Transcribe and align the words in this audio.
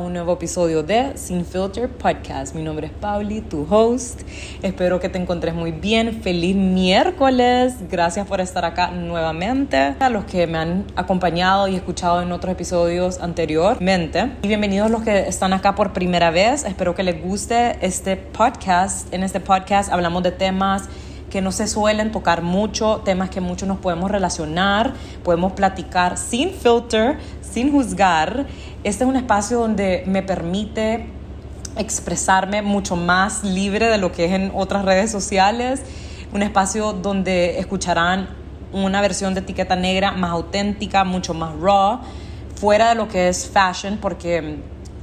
un 0.00 0.14
nuevo 0.14 0.32
episodio 0.32 0.82
de 0.82 1.16
Sin 1.16 1.44
Filter 1.44 1.88
Podcast. 1.88 2.54
Mi 2.54 2.62
nombre 2.62 2.86
es 2.86 2.92
Pauli, 2.92 3.42
tu 3.42 3.66
host. 3.68 4.22
Espero 4.62 4.98
que 4.98 5.08
te 5.08 5.18
encontres 5.18 5.54
muy 5.54 5.72
bien. 5.72 6.22
Feliz 6.22 6.56
miércoles. 6.56 7.74
Gracias 7.90 8.26
por 8.26 8.40
estar 8.40 8.64
acá 8.64 8.90
nuevamente. 8.90 9.94
A 10.00 10.08
los 10.08 10.24
que 10.24 10.46
me 10.46 10.58
han 10.58 10.86
acompañado 10.96 11.68
y 11.68 11.76
escuchado 11.76 12.22
en 12.22 12.32
otros 12.32 12.52
episodios 12.52 13.20
anteriormente. 13.20 14.32
Y 14.42 14.48
bienvenidos 14.48 14.90
los 14.90 15.02
que 15.02 15.28
están 15.28 15.52
acá 15.52 15.74
por 15.74 15.92
primera 15.92 16.30
vez. 16.30 16.64
Espero 16.64 16.94
que 16.94 17.02
les 17.02 17.22
guste 17.22 17.78
este 17.84 18.16
podcast. 18.16 19.12
En 19.12 19.22
este 19.22 19.40
podcast 19.40 19.92
hablamos 19.92 20.22
de 20.22 20.32
temas 20.32 20.88
que 21.30 21.40
no 21.40 21.52
se 21.52 21.66
suelen 21.66 22.12
tocar 22.12 22.42
mucho, 22.42 23.00
temas 23.04 23.30
que 23.30 23.40
muchos 23.40 23.66
nos 23.66 23.78
podemos 23.78 24.10
relacionar, 24.10 24.92
podemos 25.22 25.52
platicar 25.52 26.18
sin 26.18 26.50
filter, 26.50 27.18
sin 27.40 27.72
juzgar. 27.72 28.46
Este 28.82 29.04
es 29.04 29.10
un 29.10 29.16
espacio 29.16 29.58
donde 29.58 30.04
me 30.06 30.22
permite 30.22 31.06
expresarme 31.76 32.62
mucho 32.62 32.96
más 32.96 33.44
libre 33.44 33.88
de 33.88 33.98
lo 33.98 34.10
que 34.10 34.24
es 34.24 34.32
en 34.32 34.52
otras 34.54 34.86
redes 34.86 35.10
sociales, 35.10 35.82
un 36.32 36.42
espacio 36.42 36.94
donde 36.94 37.58
escucharán 37.58 38.30
una 38.72 39.02
versión 39.02 39.34
de 39.34 39.40
etiqueta 39.40 39.76
negra 39.76 40.12
más 40.12 40.30
auténtica, 40.30 41.04
mucho 41.04 41.34
más 41.34 41.52
raw, 41.60 42.00
fuera 42.54 42.88
de 42.88 42.94
lo 42.94 43.06
que 43.06 43.28
es 43.28 43.50
fashion, 43.50 43.98
porque 44.00 44.60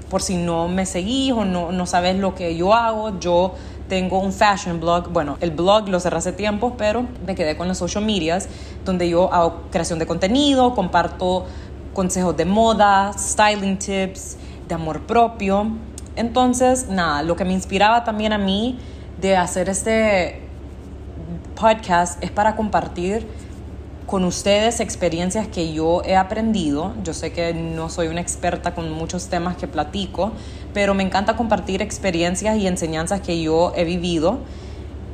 por 0.10 0.24
si 0.24 0.38
no 0.38 0.68
me 0.68 0.88
seguís 0.88 1.34
o 1.34 1.46
no, 1.46 1.72
no 1.72 1.86
sabes 1.86 2.16
lo 2.16 2.34
que 2.34 2.58
yo 2.58 2.74
hago, 2.74 3.20
yo 3.20 3.54
tengo 3.88 4.20
un 4.20 4.34
fashion 4.34 4.80
blog. 4.80 5.10
Bueno, 5.10 5.38
el 5.40 5.52
blog 5.52 5.88
lo 5.88 6.00
cerré 6.00 6.18
hace 6.18 6.34
tiempo, 6.34 6.74
pero 6.78 7.06
me 7.26 7.36
quedé 7.36 7.56
con 7.56 7.68
las 7.68 7.78
social 7.78 8.04
medias, 8.04 8.48
donde 8.86 9.08
yo 9.08 9.32
hago 9.32 9.64
creación 9.70 10.00
de 10.00 10.08
contenido, 10.08 10.74
comparto 10.74 11.46
consejos 11.98 12.38
de 12.38 12.46
moda, 12.46 13.12
styling 13.18 13.80
tips, 13.80 14.38
de 14.68 14.76
amor 14.76 15.08
propio. 15.08 15.72
Entonces, 16.16 16.90
nada, 16.90 17.24
lo 17.24 17.36
que 17.36 17.44
me 17.44 17.54
inspiraba 17.54 18.04
también 18.04 18.34
a 18.34 18.38
mí 18.38 18.78
de 19.20 19.36
hacer 19.36 19.68
este 19.68 20.44
podcast 21.60 22.24
es 22.24 22.30
para 22.30 22.56
compartir 22.56 23.26
con 24.06 24.26
ustedes 24.26 24.80
experiencias 24.80 25.48
que 25.48 25.74
yo 25.74 26.04
he 26.06 26.16
aprendido. 26.16 26.94
Yo 27.04 27.16
sé 27.16 27.34
que 27.34 27.56
no 27.56 27.90
soy 27.90 28.10
una 28.10 28.22
experta 28.22 28.76
con 28.76 28.92
muchos 28.92 29.28
temas 29.30 29.58
que 29.58 29.68
platico, 29.68 30.34
pero 30.76 30.94
me 30.94 31.02
encanta 31.02 31.36
compartir 31.36 31.82
experiencias 31.82 32.58
y 32.58 32.68
enseñanzas 32.68 33.22
que 33.22 33.42
yo 33.42 33.74
he 33.76 33.86
vivido, 33.86 34.38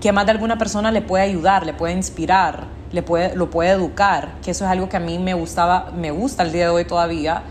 que 0.01 0.11
más 0.11 0.25
de 0.25 0.33
alguna 0.33 0.57
persona 0.57 0.91
le 0.91 1.01
puede 1.01 1.23
ayudar, 1.23 1.65
le 1.65 1.73
puede 1.73 1.93
inspirar, 1.93 2.65
le 2.93 3.03
puede, 3.03 3.35
lo 3.35 3.49
puede 3.49 3.71
educar, 3.71 4.35
que 4.43 4.51
eso 4.51 4.63
es 4.63 4.71
algo 4.71 4.87
que 4.87 4.95
a 4.95 5.01
mí 5.01 5.19
me 5.19 5.33
gustaba, 5.33 5.91
me 5.95 6.11
gusta 6.11 6.43
el 6.43 6.53
día 6.53 6.65
de 6.65 6.69
hoy 6.69 6.85
todavía, 6.85 7.43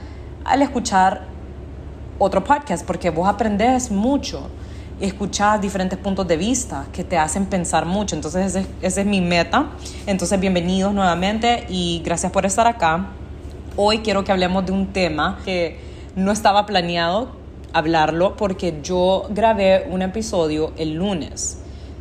al 0.44 0.62
escuchar 0.62 1.26
otro 2.18 2.42
podcast, 2.44 2.86
porque 2.86 3.10
vos 3.10 3.28
aprendes 3.28 3.90
mucho 3.90 4.48
escuchar 5.00 5.60
diferentes 5.60 5.98
puntos 5.98 6.28
de 6.28 6.36
vista 6.36 6.86
que 6.92 7.02
te 7.02 7.18
hacen 7.18 7.46
pensar 7.46 7.86
mucho. 7.86 8.14
Entonces, 8.14 8.64
esa 8.80 9.00
es 9.00 9.06
mi 9.06 9.20
meta. 9.20 9.66
Entonces, 10.06 10.38
bienvenidos 10.38 10.94
nuevamente 10.94 11.66
y 11.68 12.00
gracias 12.04 12.30
por 12.30 12.46
estar 12.46 12.68
acá. 12.68 13.08
Hoy 13.74 13.98
quiero 13.98 14.22
que 14.22 14.30
hablemos 14.30 14.64
de 14.64 14.70
un 14.70 14.92
tema 14.92 15.40
que 15.44 15.80
no 16.14 16.30
estaba 16.30 16.66
planeado 16.66 17.32
hablarlo 17.72 18.36
porque 18.36 18.78
yo 18.82 19.26
grabé 19.30 19.88
un 19.90 20.02
episodio 20.02 20.72
el 20.76 20.94
lunes 20.94 21.58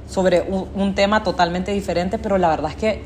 sobre 0.08 0.42
un, 0.42 0.94
tema 0.94 1.24
totalmente 1.24 1.72
diferente, 1.72 2.20
pero 2.20 2.38
la 2.38 2.50
verdad 2.50 2.72
es 2.72 2.76
que 2.76 3.02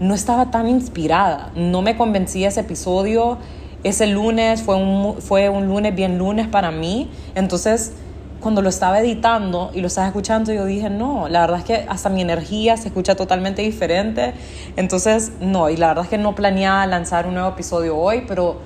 no 0.00 0.14
estaba 0.14 0.50
tan 0.50 0.66
inspirada. 0.68 1.52
No 1.54 1.82
me 1.82 1.96
convencía 1.96 2.48
ese 2.48 2.60
episodio. 2.60 3.38
Ese 3.84 4.06
lunes 4.06 4.62
fue 4.62 4.74
un, 4.76 5.20
fue 5.20 5.48
un 5.48 5.68
lunes 5.68 5.94
bien 5.94 6.18
lunes 6.18 6.48
para 6.48 6.70
mí. 6.70 7.10
Entonces, 7.34 7.92
cuando 8.40 8.62
lo 8.62 8.70
estaba 8.70 9.00
editando 9.00 9.70
y 9.74 9.82
lo 9.82 9.86
estaba 9.86 10.06
escuchando, 10.06 10.52
yo 10.52 10.64
dije, 10.64 10.88
no, 10.88 11.28
la 11.28 11.42
verdad 11.42 11.58
es 11.58 11.64
que 11.64 11.86
hasta 11.88 12.08
mi 12.08 12.22
energía 12.22 12.78
se 12.78 12.88
escucha 12.88 13.14
totalmente 13.14 13.60
diferente. 13.62 14.32
Entonces, 14.76 15.32
no, 15.40 15.68
y 15.68 15.76
la 15.76 15.88
verdad 15.88 16.04
es 16.04 16.10
que 16.10 16.18
no 16.18 16.34
planeaba 16.34 16.86
lanzar 16.86 17.26
un 17.26 17.34
nuevo 17.34 17.50
episodio 17.50 17.96
hoy, 17.96 18.24
pero 18.26 18.58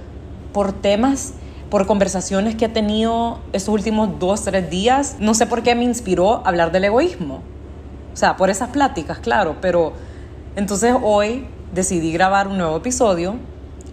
por 0.52 0.72
temas, 0.72 1.34
por 1.68 1.86
conversaciones 1.86 2.54
que 2.54 2.66
he 2.66 2.68
tenido 2.68 3.40
estos 3.52 3.74
últimos 3.74 4.20
dos, 4.20 4.44
tres 4.44 4.70
días, 4.70 5.16
no 5.18 5.34
sé 5.34 5.46
por 5.46 5.64
qué 5.64 5.74
me 5.74 5.82
inspiró 5.82 6.46
hablar 6.46 6.70
del 6.70 6.84
egoísmo. 6.84 7.42
O 8.12 8.16
sea, 8.16 8.36
por 8.36 8.50
esas 8.50 8.68
pláticas, 8.68 9.18
claro, 9.18 9.56
pero 9.60 9.92
entonces 10.56 10.94
hoy 11.02 11.46
decidí 11.72 12.12
grabar 12.12 12.48
un 12.48 12.58
nuevo 12.58 12.76
episodio 12.76 13.36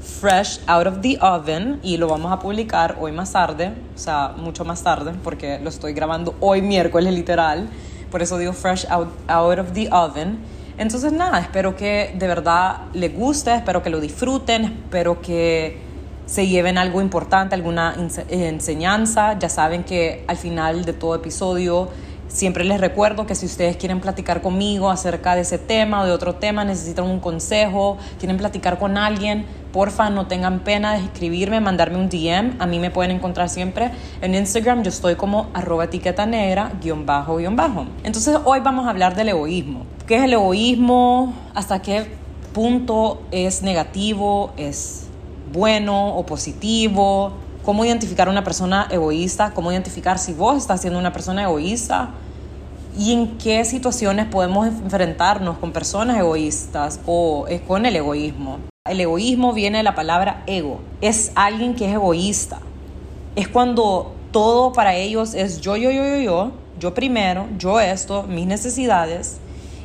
fresh 0.01 0.59
out 0.67 0.88
of 0.88 1.01
the 1.01 1.17
oven 1.22 1.79
y 1.83 1.97
lo 1.97 2.07
vamos 2.07 2.31
a 2.31 2.39
publicar 2.39 2.97
hoy 2.99 3.11
más 3.11 3.31
tarde, 3.31 3.72
o 3.95 3.97
sea, 3.97 4.33
mucho 4.35 4.66
más 4.66 4.83
tarde, 4.83 5.13
porque 5.23 5.59
lo 5.59 5.69
estoy 5.69 5.94
grabando 5.94 6.35
hoy 6.39 6.61
miércoles 6.61 7.13
literal, 7.13 7.69
por 8.09 8.22
eso 8.22 8.38
digo 8.38 8.53
fresh 8.53 8.85
out, 8.89 9.09
out 9.27 9.59
of 9.59 9.73
the 9.73 9.89
oven. 9.91 10.39
Entonces 10.77 11.13
nada, 11.13 11.39
espero 11.39 11.75
que 11.75 12.16
de 12.17 12.27
verdad 12.27 12.81
les 12.93 13.16
guste, 13.16 13.53
espero 13.53 13.83
que 13.83 13.89
lo 13.89 13.99
disfruten, 13.99 14.66
espero 14.66 15.22
que 15.22 15.79
se 16.25 16.47
lleven 16.47 16.78
algo 16.78 17.01
importante, 17.01 17.55
alguna 17.55 17.95
enseñanza. 18.29 19.38
Ya 19.38 19.49
saben 19.49 19.83
que 19.83 20.23
al 20.28 20.38
final 20.38 20.85
de 20.85 20.93
todo 20.93 21.13
episodio 21.13 21.89
siempre 22.31 22.63
les 22.63 22.79
recuerdo 22.79 23.25
que 23.25 23.35
si 23.35 23.45
ustedes 23.45 23.77
quieren 23.77 23.99
platicar 23.99 24.41
conmigo 24.41 24.89
acerca 24.89 25.35
de 25.35 25.41
ese 25.41 25.57
tema 25.57 26.01
o 26.01 26.05
de 26.05 26.11
otro 26.11 26.35
tema, 26.35 26.63
necesitan 26.63 27.05
un 27.05 27.19
consejo, 27.19 27.97
quieren 28.19 28.37
platicar 28.37 28.79
con 28.79 28.97
alguien, 28.97 29.45
porfa 29.71 30.09
no 30.09 30.27
tengan 30.27 30.59
pena 30.59 30.93
de 30.93 30.99
escribirme, 30.99 31.59
mandarme 31.59 31.97
un 31.97 32.09
DM. 32.09 32.55
A 32.59 32.65
mí 32.65 32.79
me 32.79 32.91
pueden 32.91 33.11
encontrar 33.11 33.49
siempre 33.49 33.91
en 34.21 34.35
Instagram. 34.35 34.83
Yo 34.83 34.89
estoy 34.89 35.15
como 35.15 35.49
arroba 35.53 35.85
etiqueta 35.85 36.25
negra, 36.25 36.71
guion 36.81 37.05
bajo, 37.05 37.37
guion 37.37 37.55
bajo. 37.55 37.85
Entonces 38.03 38.37
hoy 38.45 38.59
vamos 38.61 38.87
a 38.87 38.89
hablar 38.89 39.15
del 39.15 39.29
egoísmo. 39.29 39.85
¿Qué 40.07 40.17
es 40.17 40.23
el 40.23 40.33
egoísmo? 40.33 41.33
¿Hasta 41.53 41.81
qué 41.81 42.11
punto 42.53 43.21
es 43.31 43.61
negativo? 43.61 44.51
¿Es 44.57 45.07
bueno 45.51 46.15
o 46.15 46.25
positivo? 46.25 47.33
¿Cómo 47.63 47.85
identificar 47.85 48.27
a 48.27 48.31
una 48.31 48.43
persona 48.43 48.87
egoísta? 48.89 49.51
¿Cómo 49.53 49.71
identificar 49.71 50.17
si 50.17 50.33
vos 50.33 50.57
estás 50.57 50.81
siendo 50.81 50.97
una 50.97 51.13
persona 51.13 51.43
egoísta? 51.43 52.09
¿Y 53.03 53.13
en 53.13 53.39
qué 53.39 53.66
situaciones 53.66 54.28
podemos 54.28 54.67
enfrentarnos 54.67 55.57
con 55.57 55.72
personas 55.72 56.19
egoístas 56.19 57.00
o 57.07 57.47
con 57.67 57.88
el 57.88 57.95
egoísmo? 57.95 58.59
El 58.88 59.01
egoísmo 59.01 59.53
viene 59.53 59.79
de 59.79 59.84
la 59.84 59.95
palabra 59.95 60.44
ego. 60.45 60.81
Es 61.01 61.31
alguien 61.34 61.73
que 61.73 61.88
es 61.88 61.94
egoísta. 61.94 62.59
Es 63.35 63.47
cuando 63.47 64.13
todo 64.31 64.72
para 64.72 64.94
ellos 64.94 65.34
es 65.34 65.61
yo, 65.61 65.78
yo, 65.78 65.90
yo, 65.90 66.06
yo, 66.06 66.19
yo, 66.19 66.51
yo 66.79 66.94
primero, 66.94 67.47
yo 67.57 67.79
esto, 67.79 68.22
mis 68.29 68.45
necesidades. 68.45 69.40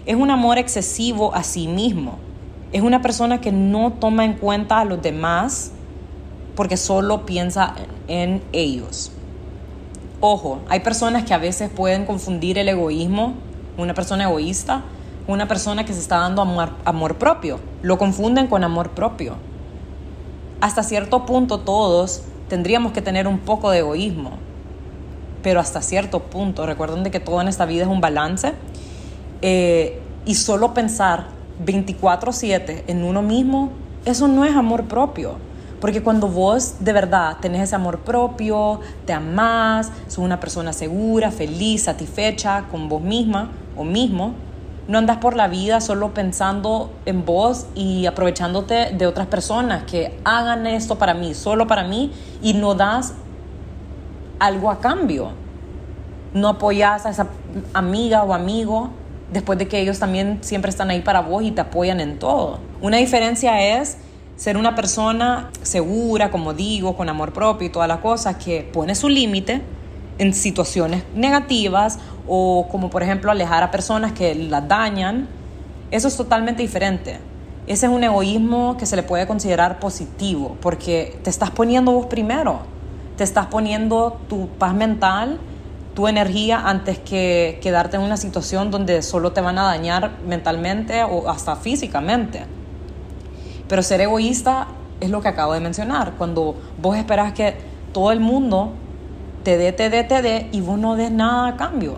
Es 0.04 0.16
un 0.16 0.30
amor 0.30 0.58
excesivo 0.58 1.34
a 1.34 1.42
sí 1.42 1.68
mismo. 1.68 2.18
Es 2.70 2.82
una 2.82 3.00
persona 3.00 3.40
que 3.40 3.50
no 3.50 3.94
toma 3.94 4.26
en 4.26 4.34
cuenta 4.34 4.80
a 4.80 4.84
los 4.84 5.00
demás 5.00 5.72
porque 6.54 6.76
solo 6.76 7.24
piensa 7.24 7.76
en 8.08 8.42
ellos. 8.52 9.10
Ojo, 10.28 10.58
hay 10.68 10.80
personas 10.80 11.22
que 11.22 11.34
a 11.34 11.38
veces 11.38 11.70
pueden 11.70 12.04
confundir 12.04 12.58
el 12.58 12.68
egoísmo, 12.68 13.34
una 13.78 13.94
persona 13.94 14.24
egoísta, 14.24 14.82
una 15.28 15.46
persona 15.46 15.84
que 15.84 15.92
se 15.92 16.00
está 16.00 16.16
dando 16.16 16.42
amor, 16.42 16.70
amor 16.84 17.14
propio. 17.14 17.60
Lo 17.82 17.96
confunden 17.96 18.48
con 18.48 18.64
amor 18.64 18.90
propio. 18.90 19.36
Hasta 20.60 20.82
cierto 20.82 21.26
punto 21.26 21.60
todos 21.60 22.22
tendríamos 22.48 22.90
que 22.90 23.02
tener 23.02 23.28
un 23.28 23.38
poco 23.38 23.70
de 23.70 23.78
egoísmo, 23.78 24.32
pero 25.44 25.60
hasta 25.60 25.80
cierto 25.80 26.18
punto. 26.18 26.66
Recuerden 26.66 27.04
de 27.04 27.12
que 27.12 27.20
todo 27.20 27.40
en 27.40 27.46
esta 27.46 27.64
vida 27.64 27.84
es 27.84 27.88
un 27.88 28.00
balance 28.00 28.52
eh, 29.42 30.02
y 30.24 30.34
solo 30.34 30.74
pensar 30.74 31.28
24/7 31.64 32.82
en 32.88 33.04
uno 33.04 33.22
mismo, 33.22 33.70
eso 34.04 34.26
no 34.26 34.44
es 34.44 34.56
amor 34.56 34.86
propio. 34.86 35.36
Porque 35.86 36.02
cuando 36.02 36.26
vos 36.26 36.78
de 36.80 36.92
verdad 36.92 37.36
tenés 37.40 37.62
ese 37.62 37.76
amor 37.76 38.00
propio, 38.00 38.80
te 39.04 39.12
amás, 39.12 39.92
sos 40.08 40.18
una 40.18 40.40
persona 40.40 40.72
segura, 40.72 41.30
feliz, 41.30 41.84
satisfecha 41.84 42.64
con 42.72 42.88
vos 42.88 43.00
misma 43.00 43.52
o 43.76 43.84
mismo, 43.84 44.34
no 44.88 44.98
andas 44.98 45.18
por 45.18 45.36
la 45.36 45.46
vida 45.46 45.80
solo 45.80 46.12
pensando 46.12 46.92
en 47.04 47.24
vos 47.24 47.68
y 47.76 48.06
aprovechándote 48.06 48.94
de 48.94 49.06
otras 49.06 49.28
personas 49.28 49.84
que 49.84 50.18
hagan 50.24 50.66
esto 50.66 50.98
para 50.98 51.14
mí, 51.14 51.34
solo 51.34 51.68
para 51.68 51.84
mí, 51.84 52.10
y 52.42 52.54
no 52.54 52.74
das 52.74 53.14
algo 54.40 54.72
a 54.72 54.80
cambio. 54.80 55.28
No 56.34 56.48
apoyas 56.48 57.06
a 57.06 57.10
esa 57.10 57.28
amiga 57.74 58.24
o 58.24 58.34
amigo 58.34 58.90
después 59.32 59.56
de 59.56 59.68
que 59.68 59.78
ellos 59.78 60.00
también 60.00 60.38
siempre 60.40 60.70
están 60.70 60.90
ahí 60.90 61.02
para 61.02 61.20
vos 61.20 61.44
y 61.44 61.52
te 61.52 61.60
apoyan 61.60 62.00
en 62.00 62.18
todo. 62.18 62.58
Una 62.80 62.96
diferencia 62.96 63.78
es 63.78 63.98
ser 64.36 64.56
una 64.56 64.74
persona 64.74 65.50
segura, 65.62 66.30
como 66.30 66.52
digo, 66.52 66.96
con 66.96 67.08
amor 67.08 67.32
propio 67.32 67.66
y 67.66 67.70
todas 67.70 67.88
las 67.88 67.98
cosas, 67.98 68.36
que 68.36 68.62
pone 68.62 68.94
su 68.94 69.08
límite 69.08 69.62
en 70.18 70.34
situaciones 70.34 71.04
negativas 71.14 71.98
o 72.26 72.68
como 72.70 72.90
por 72.90 73.02
ejemplo 73.02 73.30
alejar 73.30 73.62
a 73.62 73.70
personas 73.70 74.12
que 74.12 74.34
las 74.34 74.66
dañan, 74.68 75.28
eso 75.90 76.08
es 76.08 76.16
totalmente 76.16 76.62
diferente. 76.62 77.18
Ese 77.66 77.86
es 77.86 77.92
un 77.92 78.04
egoísmo 78.04 78.76
que 78.76 78.86
se 78.86 78.94
le 78.94 79.02
puede 79.02 79.26
considerar 79.26 79.80
positivo 79.80 80.56
porque 80.60 81.18
te 81.22 81.30
estás 81.30 81.50
poniendo 81.50 81.92
vos 81.92 82.06
primero. 82.06 82.60
te 83.16 83.24
estás 83.24 83.46
poniendo 83.46 84.20
tu 84.28 84.48
paz 84.58 84.74
mental, 84.74 85.40
tu 85.94 86.06
energía 86.06 86.68
antes 86.68 86.98
que 86.98 87.58
quedarte 87.62 87.96
en 87.96 88.02
una 88.02 88.18
situación 88.18 88.70
donde 88.70 89.00
solo 89.00 89.32
te 89.32 89.40
van 89.40 89.58
a 89.58 89.62
dañar 89.62 90.18
mentalmente 90.26 91.02
o 91.02 91.30
hasta 91.30 91.56
físicamente. 91.56 92.44
Pero 93.68 93.82
ser 93.82 94.00
egoísta 94.00 94.68
es 95.00 95.10
lo 95.10 95.20
que 95.20 95.28
acabo 95.28 95.52
de 95.52 95.60
mencionar, 95.60 96.14
cuando 96.16 96.56
vos 96.80 96.96
esperas 96.96 97.32
que 97.32 97.54
todo 97.92 98.12
el 98.12 98.20
mundo 98.20 98.72
te 99.42 99.56
dé, 99.56 99.72
te 99.72 99.90
dé, 99.90 100.04
te 100.04 100.22
dé 100.22 100.48
y 100.52 100.60
vos 100.60 100.78
no 100.78 100.96
des 100.96 101.10
nada 101.10 101.48
a 101.48 101.56
cambio. 101.56 101.96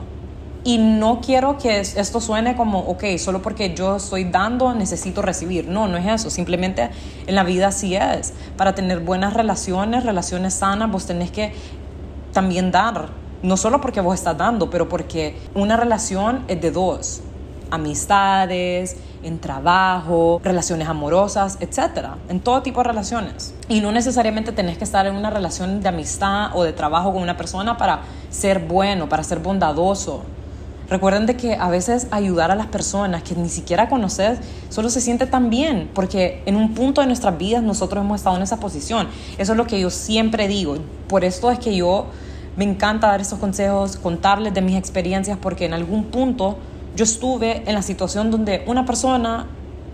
Y 0.64 0.78
no 0.78 1.20
quiero 1.20 1.56
que 1.56 1.80
esto 1.80 2.20
suene 2.20 2.56
como, 2.56 2.80
ok, 2.80 3.04
solo 3.16 3.40
porque 3.40 3.74
yo 3.74 3.96
estoy 3.96 4.24
dando 4.24 4.74
necesito 4.74 5.22
recibir. 5.22 5.66
No, 5.66 5.88
no 5.88 5.96
es 5.96 6.06
eso. 6.06 6.30
Simplemente 6.30 6.90
en 7.26 7.34
la 7.34 7.44
vida 7.44 7.68
así 7.68 7.96
es. 7.96 8.34
Para 8.56 8.74
tener 8.74 9.00
buenas 9.00 9.32
relaciones, 9.32 10.04
relaciones 10.04 10.54
sanas, 10.54 10.90
vos 10.90 11.06
tenés 11.06 11.30
que 11.30 11.54
también 12.32 12.70
dar. 12.70 13.08
No 13.42 13.56
solo 13.56 13.80
porque 13.80 14.00
vos 14.00 14.14
estás 14.14 14.36
dando, 14.36 14.68
pero 14.68 14.88
porque 14.88 15.36
una 15.54 15.76
relación 15.76 16.44
es 16.48 16.60
de 16.60 16.70
dos. 16.70 17.22
Amistades, 17.70 18.96
en 19.22 19.38
trabajo, 19.38 20.40
relaciones 20.42 20.88
amorosas, 20.88 21.58
etcétera, 21.60 22.16
en 22.28 22.40
todo 22.40 22.62
tipo 22.62 22.80
de 22.80 22.88
relaciones. 22.88 23.54
Y 23.68 23.80
no 23.80 23.92
necesariamente 23.92 24.52
tenés 24.52 24.78
que 24.78 24.84
estar 24.84 25.06
en 25.06 25.16
una 25.16 25.30
relación 25.30 25.80
de 25.80 25.88
amistad 25.88 26.50
o 26.54 26.64
de 26.64 26.72
trabajo 26.72 27.12
con 27.12 27.22
una 27.22 27.36
persona 27.36 27.76
para 27.76 28.00
ser 28.30 28.60
bueno, 28.60 29.08
para 29.08 29.22
ser 29.22 29.40
bondadoso. 29.40 30.22
Recuerden 30.88 31.26
de 31.26 31.36
que 31.36 31.54
a 31.54 31.68
veces 31.68 32.06
ayudar 32.10 32.50
a 32.50 32.54
las 32.54 32.68
personas 32.68 33.22
que 33.22 33.34
ni 33.34 33.50
siquiera 33.50 33.90
conoces 33.90 34.38
solo 34.70 34.88
se 34.88 35.02
siente 35.02 35.26
tan 35.26 35.50
bien, 35.50 35.90
porque 35.92 36.42
en 36.46 36.56
un 36.56 36.72
punto 36.72 37.02
de 37.02 37.06
nuestras 37.06 37.36
vidas 37.36 37.62
nosotros 37.62 38.02
hemos 38.02 38.20
estado 38.20 38.36
en 38.36 38.42
esa 38.42 38.58
posición. 38.58 39.06
Eso 39.36 39.52
es 39.52 39.58
lo 39.58 39.66
que 39.66 39.78
yo 39.78 39.90
siempre 39.90 40.48
digo. 40.48 40.76
Por 41.06 41.24
esto 41.24 41.50
es 41.50 41.58
que 41.58 41.76
yo 41.76 42.06
me 42.56 42.64
encanta 42.64 43.06
dar 43.06 43.20
estos 43.20 43.38
consejos, 43.38 43.96
contarles 43.96 44.54
de 44.54 44.62
mis 44.62 44.76
experiencias, 44.76 45.36
porque 45.40 45.66
en 45.66 45.74
algún 45.74 46.04
punto 46.04 46.56
yo 46.96 47.04
estuve 47.04 47.62
en 47.66 47.74
la 47.74 47.82
situación 47.82 48.30
donde 48.30 48.64
una 48.66 48.84
persona 48.84 49.46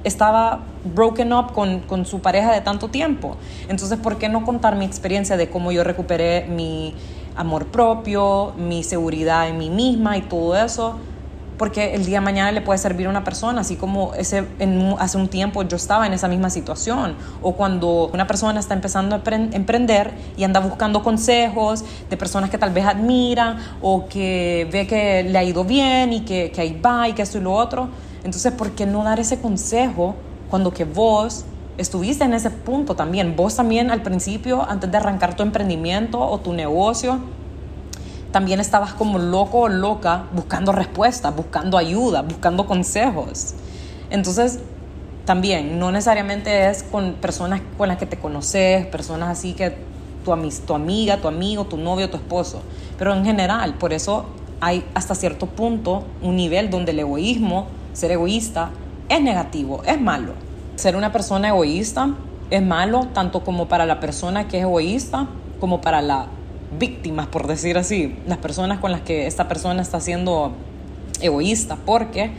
estaba 0.04 0.60
broken 0.94 1.32
up 1.32 1.52
con, 1.52 1.80
con, 1.80 2.04
su 2.04 2.20
pareja 2.20 2.52
de 2.52 2.60
tanto 2.60 2.88
tiempo. 2.88 3.36
Entonces, 3.68 3.98
¿por 3.98 4.18
qué 4.18 4.28
no 4.28 4.44
contar 4.44 4.76
mi 4.76 4.84
experiencia 4.84 5.36
de 5.36 5.48
cómo 5.48 5.72
yo 5.72 5.82
recuperé 5.82 6.46
mi 6.46 6.94
amor 7.36 7.66
propio, 7.66 8.52
mi 8.56 8.82
seguridad 8.84 9.48
en 9.48 9.58
mí 9.58 9.70
misma 9.70 10.16
y 10.18 10.22
todo 10.22 10.56
eso, 10.56 10.96
porque 11.58 11.94
el 11.94 12.04
día 12.04 12.18
de 12.18 12.24
mañana 12.24 12.52
le 12.52 12.60
puede 12.60 12.78
servir 12.78 13.06
a 13.06 13.10
una 13.10 13.24
persona, 13.24 13.60
así 13.60 13.76
como 13.76 14.14
ese, 14.14 14.44
hace 14.98 15.16
un 15.18 15.28
tiempo 15.28 15.62
yo 15.62 15.76
estaba 15.76 16.06
en 16.06 16.12
esa 16.12 16.28
misma 16.28 16.50
situación, 16.50 17.16
o 17.42 17.52
cuando 17.52 18.10
una 18.12 18.26
persona 18.26 18.60
está 18.60 18.74
empezando 18.74 19.16
a 19.16 19.22
emprender 19.52 20.12
y 20.36 20.44
anda 20.44 20.60
buscando 20.60 21.02
consejos 21.02 21.84
de 22.10 22.16
personas 22.16 22.50
que 22.50 22.58
tal 22.58 22.70
vez 22.70 22.84
admira 22.86 23.58
o 23.82 24.06
que 24.08 24.68
ve 24.72 24.86
que 24.86 25.22
le 25.24 25.38
ha 25.38 25.44
ido 25.44 25.64
bien 25.64 26.12
y 26.12 26.20
que, 26.20 26.50
que 26.50 26.60
ahí 26.60 26.80
va 26.80 27.08
y 27.08 27.12
que 27.12 27.22
esto 27.22 27.38
y 27.38 27.40
lo 27.40 27.52
otro. 27.52 27.88
Entonces, 28.24 28.52
¿por 28.52 28.72
qué 28.72 28.86
no 28.86 29.04
dar 29.04 29.20
ese 29.20 29.38
consejo 29.38 30.14
cuando 30.48 30.72
que 30.72 30.84
vos 30.84 31.44
estuviste 31.78 32.24
en 32.24 32.34
ese 32.34 32.50
punto 32.50 32.94
también. 32.94 33.36
Vos 33.36 33.56
también 33.56 33.90
al 33.90 34.02
principio, 34.02 34.64
antes 34.68 34.90
de 34.90 34.96
arrancar 34.96 35.36
tu 35.36 35.42
emprendimiento 35.42 36.20
o 36.20 36.38
tu 36.38 36.52
negocio, 36.52 37.18
también 38.34 38.58
estabas 38.58 38.94
como 38.94 39.20
loco 39.20 39.60
o 39.60 39.68
loca 39.68 40.24
buscando 40.32 40.72
respuestas, 40.72 41.36
buscando 41.36 41.78
ayuda, 41.78 42.22
buscando 42.22 42.66
consejos. 42.66 43.54
Entonces, 44.10 44.58
también, 45.24 45.78
no 45.78 45.92
necesariamente 45.92 46.68
es 46.68 46.82
con 46.82 47.12
personas 47.12 47.60
con 47.78 47.86
las 47.86 47.96
que 47.96 48.06
te 48.06 48.18
conoces, 48.18 48.86
personas 48.86 49.28
así 49.28 49.52
que 49.52 49.76
tu, 50.24 50.32
tu 50.66 50.74
amiga, 50.74 51.18
tu 51.18 51.28
amigo, 51.28 51.66
tu 51.66 51.76
novio, 51.76 52.10
tu 52.10 52.16
esposo, 52.16 52.60
pero 52.98 53.14
en 53.14 53.24
general, 53.24 53.74
por 53.74 53.92
eso 53.92 54.26
hay 54.60 54.84
hasta 54.94 55.14
cierto 55.14 55.46
punto 55.46 56.02
un 56.20 56.34
nivel 56.34 56.70
donde 56.70 56.90
el 56.90 56.98
egoísmo, 56.98 57.68
ser 57.92 58.10
egoísta, 58.10 58.70
es 59.08 59.22
negativo, 59.22 59.84
es 59.86 60.00
malo. 60.00 60.32
Ser 60.74 60.96
una 60.96 61.12
persona 61.12 61.50
egoísta 61.50 62.08
es 62.50 62.62
malo 62.64 63.06
tanto 63.14 63.44
como 63.44 63.68
para 63.68 63.86
la 63.86 64.00
persona 64.00 64.48
que 64.48 64.56
es 64.56 64.64
egoísta 64.64 65.28
como 65.60 65.80
para 65.80 66.02
las 66.02 66.26
víctimas, 66.78 67.26
por 67.26 67.46
decir 67.46 67.78
así, 67.78 68.16
las 68.26 68.38
personas 68.38 68.80
con 68.80 68.92
las 68.92 69.02
que 69.02 69.26
esta 69.26 69.48
persona 69.48 69.82
está 69.82 70.00
siendo 70.00 70.52
egoísta, 71.20 71.76
porque 71.84 72.32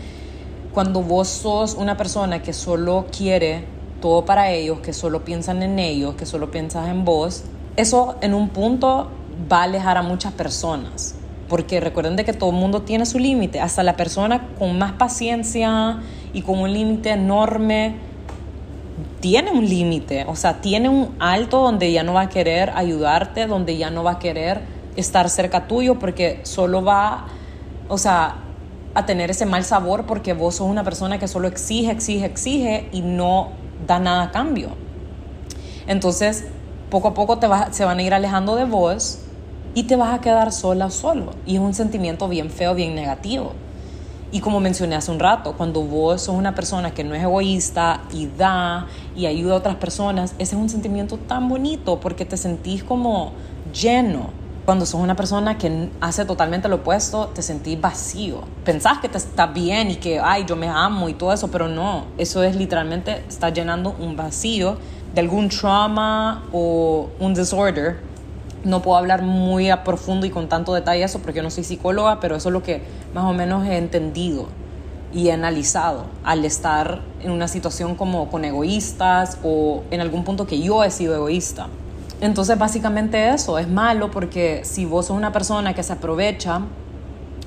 cuando 0.73 1.01
vos 1.01 1.27
sos 1.27 1.75
una 1.75 1.97
persona 1.97 2.41
que 2.41 2.53
solo 2.53 3.05
quiere 3.15 3.63
todo 4.01 4.25
para 4.25 4.51
ellos, 4.51 4.79
que 4.79 4.93
solo 4.93 5.23
piensan 5.23 5.63
en 5.63 5.79
ellos, 5.79 6.15
que 6.15 6.25
solo 6.25 6.51
piensas 6.51 6.89
en 6.89 7.05
vos, 7.05 7.43
eso 7.77 8.15
en 8.21 8.33
un 8.33 8.49
punto 8.49 9.09
va 9.51 9.61
a 9.61 9.63
alejar 9.63 9.97
a 9.97 10.01
muchas 10.01 10.33
personas. 10.33 11.15
Porque 11.47 11.79
recuerden 11.79 12.15
de 12.15 12.25
que 12.25 12.33
todo 12.33 12.49
el 12.49 12.55
mundo 12.55 12.81
tiene 12.81 13.05
su 13.05 13.19
límite, 13.19 13.59
hasta 13.59 13.83
la 13.83 13.95
persona 13.95 14.47
con 14.57 14.77
más 14.77 14.93
paciencia 14.93 15.99
y 16.33 16.41
con 16.41 16.59
un 16.59 16.73
límite 16.73 17.11
enorme 17.11 17.95
tiene 19.25 19.50
un 19.50 19.68
límite, 19.68 20.24
o 20.27 20.36
sea, 20.36 20.62
tiene 20.62 20.88
un 20.88 21.16
alto 21.18 21.60
donde 21.60 21.92
ya 21.92 22.04
no 22.04 22.13
va 22.13 22.22
a 22.22 22.30
querer 22.30 22.69
ayudarte, 22.75 23.48
donde 23.48 23.75
ya 23.75 23.89
no 23.89 24.04
va 24.04 24.12
a 24.12 24.19
querer 24.19 24.62
estar 24.98 25.31
cerca 25.31 25.66
tuyo 25.66 25.98
porque 25.98 26.42
solo 26.44 26.83
va, 26.83 27.25
o 27.88 27.98
sea, 27.98 28.36
a 28.94 29.06
tener 29.07 29.31
ese 29.31 29.48
mal 29.48 29.63
sabor 29.63 30.06
porque 30.06 30.33
vos 30.33 30.57
sos 30.57 30.69
una 30.69 30.83
persona 30.83 31.18
que 31.18 31.27
solo 31.27 31.48
exige, 31.48 31.89
exige, 31.89 32.24
exige 32.24 32.88
y 32.92 33.01
no 33.01 33.50
da 33.88 33.98
nada 33.98 34.25
a 34.25 34.31
cambio. 34.31 34.69
Entonces, 35.88 36.45
poco 36.92 37.07
a 37.07 37.13
poco 37.16 37.39
te 37.39 37.48
se 37.71 37.83
van 37.83 37.98
a 37.98 38.04
ir 38.04 38.13
alejando 38.13 38.56
de 38.56 38.66
vos 38.66 39.21
y 39.74 39.86
te 39.86 39.95
vas 39.95 40.13
a 40.13 40.21
quedar 40.21 40.51
sola 40.51 40.86
o 40.86 40.92
solo. 40.92 41.31
Y 41.48 41.56
es 41.56 41.62
un 41.62 41.74
sentimiento 41.74 42.28
bien 42.28 42.51
feo, 42.51 42.75
bien 42.75 42.94
negativo. 42.94 43.54
Y 44.35 44.41
como 44.41 44.59
mencioné 44.59 44.97
hace 44.97 45.11
un 45.11 45.19
rato, 45.19 45.53
cuando 45.53 45.81
vos 45.81 46.23
sos 46.23 46.35
una 46.35 46.53
persona 46.53 46.93
que 46.93 47.05
no 47.05 47.15
es 47.15 47.23
egoísta 47.23 48.01
y 48.11 48.27
da 48.27 48.85
y 49.15 49.27
ayuda 49.27 49.53
a 49.53 49.55
otras 49.55 49.75
personas, 49.75 50.35
ese 50.39 50.57
es 50.57 50.61
un 50.61 50.67
sentimiento 50.67 51.15
tan 51.15 51.47
bonito 51.47 52.01
porque 52.01 52.25
te 52.25 52.35
sentís 52.35 52.83
como 52.83 53.31
lleno. 53.73 54.31
Cuando 54.65 54.85
sos 54.85 54.99
una 54.99 55.15
persona 55.15 55.57
que 55.57 55.89
hace 56.01 56.25
totalmente 56.25 56.67
lo 56.67 56.75
opuesto, 56.75 57.27
te 57.27 57.41
sentís 57.41 57.79
vacío. 57.79 58.41
Pensás 58.65 58.99
que 58.99 59.07
te 59.07 59.18
está 59.18 59.47
bien 59.47 59.92
y 59.92 59.95
que, 59.95 60.19
ay, 60.19 60.44
yo 60.45 60.57
me 60.57 60.68
amo 60.68 61.07
y 61.07 61.13
todo 61.13 61.31
eso, 61.31 61.49
pero 61.49 61.69
no. 61.69 62.04
Eso 62.18 62.44
es 62.44 62.57
literalmente, 62.57 63.23
está 63.30 63.51
llenando 63.51 63.95
un 64.01 64.18
vacío 64.18 64.75
de 65.13 65.21
algún 65.21 65.47
trauma 65.47 66.44
o 66.51 67.07
un 67.21 67.33
disorder 67.33 68.01
no 68.66 68.81
puedo 68.81 68.98
hablar 68.98 69.22
muy 69.22 69.69
a 69.69 69.84
profundo 69.84 70.26
y 70.26 70.31
con 70.31 70.50
tanto 70.50 70.74
detalle 70.74 71.04
eso 71.04 71.19
porque 71.19 71.38
yo 71.38 71.44
no 71.44 71.52
soy 71.52 71.64
psicóloga, 71.64 72.19
pero 72.19 72.36
eso 72.36 72.50
es 72.50 72.54
lo 72.54 72.64
que 72.64 72.81
más 73.14 73.24
o 73.26 73.34
menos 73.34 73.66
he 73.66 73.78
entendido 73.78 74.48
y 75.14 75.30
he 75.30 75.31
analizado 75.31 76.06
al 76.24 76.44
estar 76.44 77.02
en 77.22 77.31
una 77.31 77.48
situación 77.48 77.95
como 77.95 78.30
con 78.30 78.44
egoístas 78.44 79.38
o 79.44 79.84
en 79.92 80.02
algún 80.02 80.24
punto 80.24 80.45
que 80.45 80.60
yo 80.60 80.84
he 80.84 80.92
sido 80.92 81.16
egoísta. 81.16 81.68
Entonces 82.22 82.57
básicamente 82.57 83.30
eso 83.30 83.57
es 83.60 83.68
malo 83.69 84.10
porque 84.10 84.62
si 84.64 84.86
vos 84.86 85.07
sos 85.07 85.16
una 85.16 85.31
persona 85.31 85.74
que 85.74 85.84
se 85.84 85.94
aprovecha 85.94 86.62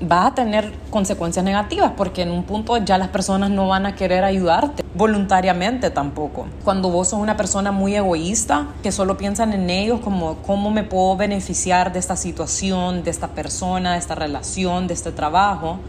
vas 0.01 0.31
a 0.31 0.35
tener 0.35 0.71
consecuencias 0.89 1.43
negativas 1.43 1.91
porque 1.97 2.21
en 2.21 2.31
un 2.31 2.43
punto 2.43 2.77
ya 2.77 2.97
las 2.97 3.09
personas 3.09 3.49
no 3.49 3.67
van 3.67 3.85
a 3.85 3.95
querer 3.95 4.23
ayudarte 4.23 4.83
voluntariamente 4.99 5.91
tampoco. 5.91 6.47
Cuando 6.65 6.89
vos 6.89 7.07
sos 7.07 7.21
una 7.21 7.37
persona 7.37 7.71
muy 7.71 7.95
egoísta, 7.95 8.67
que 8.83 8.91
solo 8.91 9.17
piensan 9.17 9.53
en 9.53 9.69
ellos 9.69 10.01
como 10.01 10.35
cómo 10.45 10.71
me 10.71 10.83
puedo 10.83 11.15
beneficiar 11.15 11.93
de 11.93 11.99
esta 11.99 12.17
situación, 12.17 13.03
de 13.03 13.09
esta 13.09 13.29
persona, 13.29 13.93
de 13.93 13.97
esta 13.97 14.15
relación, 14.15 14.87
de 14.87 14.93
este 14.93 15.13
trabajo, 15.13 15.79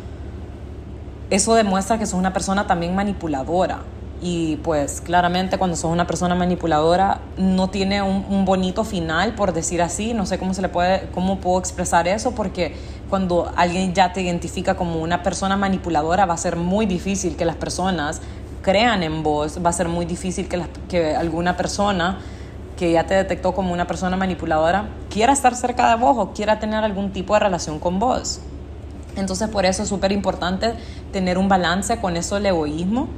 eso 1.28 1.54
demuestra 1.54 1.98
que 1.98 2.06
sos 2.06 2.20
una 2.20 2.32
persona 2.32 2.68
también 2.68 2.94
manipuladora. 2.94 3.80
Y 4.22 4.56
pues 4.56 5.00
claramente 5.00 5.58
cuando 5.58 5.76
sos 5.76 5.90
una 5.90 6.06
persona 6.06 6.36
manipuladora 6.36 7.20
no 7.36 7.68
tiene 7.68 8.02
un, 8.02 8.24
un, 8.28 8.44
bonito 8.44 8.84
final, 8.84 9.34
por 9.34 9.52
decir 9.52 9.82
así. 9.82 10.14
No 10.14 10.24
sé 10.24 10.38
cómo 10.38 10.54
se 10.54 10.62
le 10.62 10.68
puede, 10.68 11.08
cómo 11.12 11.40
puedo 11.40 11.58
expresar 11.58 12.06
eso, 12.06 12.32
porque 12.32 12.76
cuando 13.08 13.50
alguien 13.56 13.92
ya 13.92 14.12
te 14.12 14.22
identifica 14.22 14.76
como 14.76 15.00
una 15.00 15.24
persona 15.24 15.56
manipuladora 15.56 16.26
va 16.26 16.34
a 16.34 16.36
ser 16.36 16.56
muy 16.56 16.86
difícil 16.86 17.34
que 17.34 17.44
las 17.44 17.56
personas 17.56 18.20
crean 18.62 19.02
en 19.02 19.22
vos, 19.22 19.58
va 19.64 19.70
a 19.70 19.72
ser 19.72 19.88
muy 19.88 20.04
difícil 20.04 20.48
que, 20.48 20.62
que 20.88 21.14
alguna 21.14 21.56
persona 21.56 22.18
que 22.76 22.92
ya 22.92 23.04
te 23.04 23.14
detectó 23.14 23.52
como 23.52 23.72
una 23.72 23.86
persona 23.86 24.16
manipuladora 24.16 24.88
quiera 25.10 25.32
estar 25.32 25.54
cerca 25.54 25.90
de 25.90 25.96
vos 25.96 26.16
o 26.18 26.32
quiera 26.32 26.58
tener 26.58 26.82
algún 26.82 27.12
tipo 27.12 27.34
de 27.34 27.40
relación 27.40 27.78
con 27.78 27.98
vos. 27.98 28.40
Entonces 29.16 29.48
por 29.48 29.66
eso 29.66 29.82
es 29.82 29.88
súper 29.88 30.12
importante 30.12 30.74
tener 31.12 31.36
un 31.36 31.48
balance 31.48 32.00
con 32.00 32.16
eso 32.16 32.36
del 32.36 32.46
egoísmo, 32.46 33.08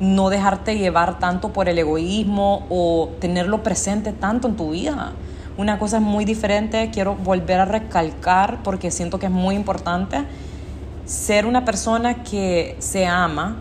no 0.00 0.28
dejarte 0.28 0.76
llevar 0.76 1.18
tanto 1.18 1.50
por 1.50 1.68
el 1.68 1.78
egoísmo 1.78 2.66
o 2.68 3.10
tenerlo 3.20 3.62
presente 3.62 4.12
tanto 4.12 4.48
en 4.48 4.56
tu 4.56 4.72
vida. 4.72 5.12
Una 5.56 5.78
cosa 5.78 5.96
es 5.96 6.02
muy 6.02 6.24
diferente, 6.24 6.90
quiero 6.92 7.14
volver 7.14 7.60
a 7.60 7.64
recalcar 7.64 8.62
porque 8.62 8.90
siento 8.90 9.18
que 9.18 9.26
es 9.26 9.32
muy 9.32 9.54
importante 9.54 10.24
ser 11.06 11.46
una 11.46 11.64
persona 11.64 12.22
que 12.22 12.76
se 12.80 13.06
ama 13.06 13.56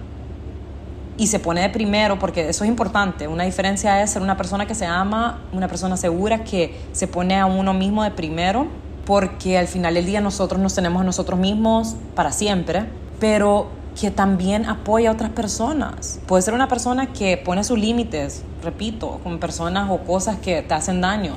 y 1.19 1.27
se 1.27 1.37
pone 1.37 1.61
de 1.61 1.69
primero, 1.69 2.17
porque 2.17 2.47
eso 2.47 2.63
es 2.63 2.69
importante. 2.69 3.27
Una 3.27 3.43
diferencia 3.43 4.01
es 4.01 4.11
ser 4.11 4.21
una 4.21 4.37
persona 4.37 4.65
que 4.65 4.73
se 4.73 4.85
ama, 4.85 5.41
una 5.51 5.67
persona 5.67 5.97
segura 5.97 6.45
que 6.45 6.79
se 6.93 7.07
pone 7.07 7.37
a 7.37 7.45
uno 7.45 7.73
mismo 7.73 8.03
de 8.03 8.11
primero, 8.11 8.67
porque 9.05 9.57
al 9.57 9.67
final 9.67 9.95
del 9.95 10.05
día 10.05 10.21
nosotros 10.21 10.61
nos 10.61 10.73
tenemos 10.73 11.01
a 11.01 11.03
nosotros 11.03 11.37
mismos 11.37 11.97
para 12.15 12.31
siempre, 12.31 12.85
pero 13.19 13.67
que 13.99 14.11
también 14.11 14.65
apoya 14.65 15.09
a 15.09 15.13
otras 15.13 15.31
personas. 15.31 16.21
Puede 16.25 16.41
ser 16.41 16.53
una 16.53 16.69
persona 16.69 17.11
que 17.11 17.35
pone 17.35 17.65
sus 17.65 17.77
límites, 17.77 18.43
repito, 18.63 19.19
con 19.21 19.39
personas 19.39 19.89
o 19.91 19.97
cosas 19.97 20.37
que 20.37 20.61
te 20.61 20.73
hacen 20.73 21.01
daño, 21.01 21.33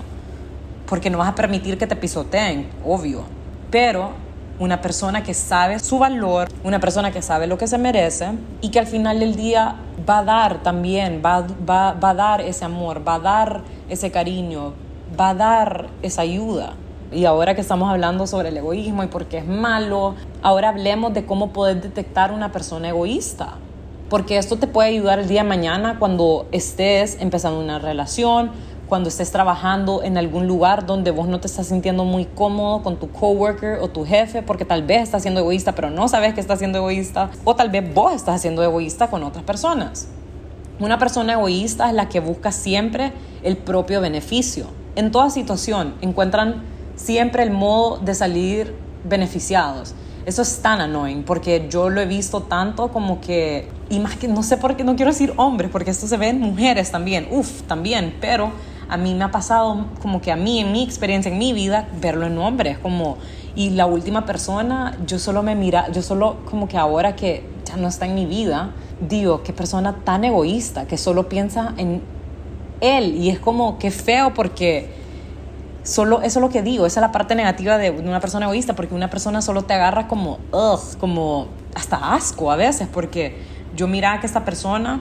porque 0.87 1.11
no 1.11 1.19
vas 1.19 1.29
a 1.29 1.35
permitir 1.35 1.77
que 1.77 1.89
te 1.89 1.97
pisoteen, 1.97 2.69
obvio. 2.85 3.25
Pero 3.73 4.12
una 4.59 4.81
persona 4.81 5.23
que 5.23 5.35
sabe 5.35 5.79
su 5.79 5.99
valor, 5.99 6.49
una 6.65 6.79
persona 6.79 7.11
que 7.11 7.23
sabe 7.23 7.47
lo 7.47 7.59
que 7.59 7.67
se 7.67 7.79
merece 7.79 8.33
y 8.61 8.71
que 8.71 8.79
al 8.79 8.87
final 8.87 9.21
del 9.21 9.35
día 9.35 9.77
va 10.09 10.19
a 10.19 10.25
dar 10.25 10.63
también, 10.63 11.23
va, 11.25 11.47
va, 11.69 11.95
va 11.95 12.11
a 12.11 12.15
dar 12.15 12.41
ese 12.41 12.65
amor, 12.65 13.07
va 13.07 13.15
a 13.15 13.19
dar 13.19 13.61
ese 13.89 14.11
cariño, 14.11 14.75
va 15.19 15.31
a 15.31 15.35
dar 15.35 15.89
esa 16.03 16.23
ayuda. 16.23 16.75
Y 17.13 17.27
ahora 17.27 17.55
que 17.55 17.61
estamos 17.61 17.91
hablando 17.91 18.27
sobre 18.27 18.49
el 18.49 18.57
egoísmo 18.57 19.05
y 19.05 19.07
por 19.07 19.27
qué 19.27 19.39
es 19.39 19.47
malo, 19.47 20.15
ahora 20.43 20.71
hablemos 20.71 21.13
de 21.13 21.27
cómo 21.27 21.53
poder 21.53 21.83
detectar 21.83 22.33
una 22.33 22.53
persona 22.53 22.89
egoísta. 22.89 23.55
Porque 24.09 24.39
esto 24.39 24.57
te 24.57 24.67
puede 24.67 24.91
ayudar 24.91 25.19
el 25.19 25.29
día 25.29 25.43
de 25.43 25.49
mañana 25.49 25.99
cuando 25.99 26.47
estés 26.53 27.19
empezando 27.21 27.61
una 27.61 27.79
relación, 27.79 28.51
cuando 28.93 29.09
estés 29.09 29.33
trabajando 29.33 30.03
en 30.03 30.19
algún 30.19 30.47
lugar 30.47 30.85
donde 30.85 31.13
vos 31.13 31.27
no 31.27 31.41
te 31.41 31.47
estás 31.47 31.69
sintiendo 31.69 32.05
muy 32.05 32.27
cómodo 32.27 32.83
con 32.83 32.99
tu 32.99 33.11
coworker 33.11 33.79
o 33.81 33.89
tu 33.89 34.05
jefe, 34.05 34.43
porque 34.43 34.67
tal 34.67 34.83
vez 34.83 35.05
estás 35.05 35.23
siendo 35.23 35.41
egoísta, 35.41 35.75
pero 35.75 35.89
no 35.89 36.09
sabes 36.09 36.35
que 36.35 36.43
estás 36.43 36.59
siendo 36.59 36.77
egoísta, 36.77 37.31
o 37.45 37.57
tal 37.57 37.71
vez 37.71 37.95
vos 37.95 38.13
estás 38.13 38.43
siendo 38.43 38.63
egoísta 38.63 39.09
con 39.09 39.23
otras 39.23 39.45
personas. 39.45 40.09
Una 40.79 40.99
persona 40.99 41.33
egoísta 41.33 41.89
es 41.89 41.95
la 41.95 42.11
que 42.11 42.21
busca 42.21 42.53
siempre 42.53 43.15
el 43.43 43.57
propio 43.57 44.03
beneficio. 44.03 44.67
En 44.95 45.11
toda 45.11 45.31
situación 45.31 45.95
encuentran 46.03 46.63
siempre 46.95 47.45
el 47.45 47.51
modo 47.51 47.97
de 47.97 48.15
salir 48.15 48.77
beneficiados. 49.05 49.95
Eso 50.27 50.43
es 50.43 50.59
tan 50.61 50.83
annoying 50.83 51.23
porque 51.23 51.67
yo 51.71 51.89
lo 51.89 52.03
he 52.03 52.07
visto 52.07 52.43
tanto 52.43 52.89
como 52.89 53.23
que, 53.23 53.71
y 53.89 54.01
más 54.01 54.17
que 54.17 54.29
no 54.29 54.43
sé 54.43 54.59
por 54.59 54.77
qué, 54.77 54.85
no 54.85 54.97
quiero 54.97 55.13
decir 55.13 55.33
hombres, 55.39 55.71
porque 55.71 55.91
esto 55.91 56.07
se 56.07 56.19
ve 56.19 56.29
en 56.29 56.41
mujeres 56.41 56.91
también, 56.91 57.27
uff, 57.31 57.63
también, 57.63 58.19
pero 58.21 58.53
a 58.89 58.97
mí 58.97 59.15
me 59.15 59.25
ha 59.25 59.31
pasado 59.31 59.87
como 60.01 60.21
que 60.21 60.33
a 60.33 60.37
mí, 60.37 60.61
en 60.61 60.73
mi 60.73 60.83
experiencia, 60.83 61.31
en 61.31 61.39
mi 61.39 61.53
vida, 61.53 61.89
verlo 62.01 62.27
en 62.27 62.39
hombres, 62.39 62.79
como, 62.79 63.17
y 63.55 63.71
la 63.71 63.87
última 63.87 64.27
persona, 64.27 64.97
yo 65.07 65.19
solo 65.19 65.43
me 65.43 65.55
mira, 65.55 65.91
yo 65.91 66.03
solo 66.03 66.37
como 66.49 66.69
que 66.69 66.77
ahora 66.77 67.17
que 67.17 67.45
ya 67.65 67.77
no 67.77 67.89
está 67.89 68.07
en 68.07 68.15
mi 68.15 68.27
vida, 68.27 68.73
digo, 69.01 69.43
qué 69.43 69.53
persona 69.53 69.97
tan 70.05 70.25
egoísta, 70.25 70.87
que 70.87 70.99
solo 70.99 71.29
piensa 71.29 71.75
en 71.77 72.03
él, 72.81 73.17
y 73.17 73.31
es 73.31 73.39
como, 73.39 73.79
qué 73.79 73.91
feo 73.91 74.35
porque 74.35 74.91
solo 75.83 76.23
eso 76.23 76.39
es 76.39 76.43
lo 76.43 76.49
que 76.49 76.62
digo, 76.62 76.87
esa 76.87 77.01
es 77.01 77.03
la 77.03 77.12
parte 77.12 77.35
negativa 77.35 77.79
de 77.79 77.91
una 77.91 78.21
persona 78.21 78.47
egoísta, 78.47 78.75
porque 78.75 78.95
una 78.95 79.11
persona 79.11 79.43
solo 79.43 79.62
te 79.62 79.75
agarra 79.75 80.09
como, 80.09 80.39
ugh, 80.53 80.99
como 80.99 81.49
hasta 81.75 82.15
asco 82.15 82.51
a 82.51 82.57
veces, 82.57 82.89
porque 82.93 83.39
yo 83.75 83.89
miraba 83.89 84.21
que 84.21 84.27
esta 84.27 84.45
persona 84.45 85.01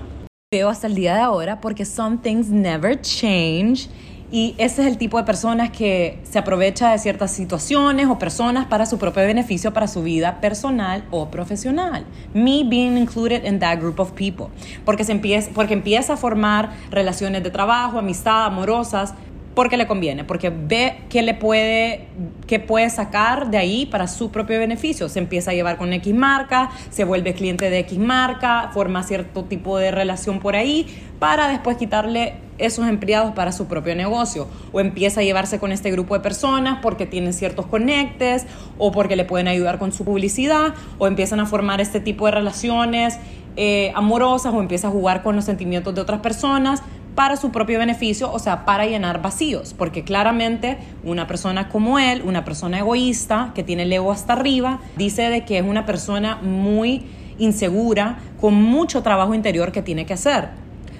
veo 0.53 0.67
hasta 0.67 0.87
el 0.87 0.95
día 0.95 1.15
de 1.15 1.21
ahora 1.21 1.61
porque 1.61 1.85
some 1.85 2.17
things 2.17 2.49
never 2.49 2.99
change 2.99 3.87
y 4.33 4.53
ese 4.57 4.81
es 4.81 4.87
el 4.89 4.97
tipo 4.97 5.17
de 5.17 5.23
personas 5.23 5.69
que 5.69 6.19
se 6.23 6.39
aprovecha 6.39 6.91
de 6.91 6.99
ciertas 6.99 7.31
situaciones 7.31 8.07
o 8.07 8.19
personas 8.19 8.65
para 8.65 8.85
su 8.85 8.97
propio 8.97 9.23
beneficio, 9.23 9.71
para 9.71 9.87
su 9.87 10.03
vida 10.03 10.41
personal 10.41 11.05
o 11.09 11.29
profesional. 11.31 12.05
Me 12.33 12.65
being 12.65 12.97
included 12.97 13.45
in 13.45 13.59
that 13.59 13.79
group 13.79 14.01
of 14.01 14.11
people. 14.11 14.47
Porque, 14.83 15.05
se 15.05 15.13
empieza, 15.13 15.51
porque 15.53 15.73
empieza 15.73 16.15
a 16.15 16.17
formar 16.17 16.71
relaciones 16.89 17.43
de 17.43 17.49
trabajo, 17.49 17.97
amistad, 17.99 18.45
amorosas, 18.45 19.13
porque 19.53 19.77
le 19.77 19.87
conviene, 19.87 20.23
porque 20.23 20.49
ve 20.49 21.01
que 21.09 21.21
le 21.21 21.33
puede, 21.33 22.07
que 22.47 22.59
puede 22.59 22.89
sacar 22.89 23.49
de 23.51 23.57
ahí 23.57 23.85
para 23.85 24.07
su 24.07 24.31
propio 24.31 24.59
beneficio. 24.59 25.09
Se 25.09 25.19
empieza 25.19 25.51
a 25.51 25.53
llevar 25.53 25.77
con 25.77 25.91
X 25.93 26.13
marca, 26.13 26.69
se 26.89 27.03
vuelve 27.03 27.33
cliente 27.33 27.69
de 27.69 27.79
X 27.79 27.99
marca, 27.99 28.69
forma 28.73 29.03
cierto 29.03 29.43
tipo 29.43 29.77
de 29.77 29.91
relación 29.91 30.39
por 30.39 30.55
ahí 30.55 30.87
para 31.19 31.49
después 31.49 31.77
quitarle 31.77 32.33
esos 32.57 32.87
empleados 32.87 33.33
para 33.33 33.51
su 33.51 33.67
propio 33.67 33.95
negocio. 33.95 34.47
O 34.71 34.79
empieza 34.79 35.19
a 35.19 35.23
llevarse 35.23 35.59
con 35.59 35.71
este 35.71 35.91
grupo 35.91 36.13
de 36.13 36.21
personas 36.21 36.79
porque 36.81 37.05
tienen 37.05 37.33
ciertos 37.33 37.65
conectes 37.65 38.45
o 38.77 38.91
porque 38.91 39.15
le 39.15 39.25
pueden 39.25 39.47
ayudar 39.47 39.79
con 39.79 39.91
su 39.91 40.05
publicidad 40.05 40.73
o 40.97 41.07
empiezan 41.07 41.39
a 41.39 41.45
formar 41.45 41.81
este 41.81 41.99
tipo 41.99 42.25
de 42.25 42.31
relaciones 42.31 43.19
eh, 43.57 43.91
amorosas 43.95 44.53
o 44.53 44.61
empieza 44.61 44.87
a 44.87 44.91
jugar 44.91 45.23
con 45.23 45.35
los 45.35 45.43
sentimientos 45.43 45.93
de 45.93 45.99
otras 45.99 46.21
personas 46.21 46.81
para 47.15 47.35
su 47.35 47.51
propio 47.51 47.79
beneficio, 47.79 48.31
o 48.31 48.39
sea, 48.39 48.65
para 48.65 48.85
llenar 48.85 49.21
vacíos, 49.21 49.75
porque 49.77 50.03
claramente 50.03 50.77
una 51.03 51.27
persona 51.27 51.69
como 51.69 51.99
él, 51.99 52.21
una 52.25 52.45
persona 52.45 52.79
egoísta, 52.79 53.51
que 53.53 53.63
tiene 53.63 53.83
el 53.83 53.93
ego 53.93 54.11
hasta 54.11 54.33
arriba, 54.33 54.79
dice 54.95 55.23
de 55.29 55.43
que 55.43 55.57
es 55.57 55.63
una 55.63 55.85
persona 55.85 56.37
muy 56.37 57.05
insegura, 57.37 58.19
con 58.39 58.55
mucho 58.55 59.03
trabajo 59.03 59.33
interior 59.33 59.71
que 59.71 59.81
tiene 59.81 60.05
que 60.05 60.13
hacer. 60.13 60.49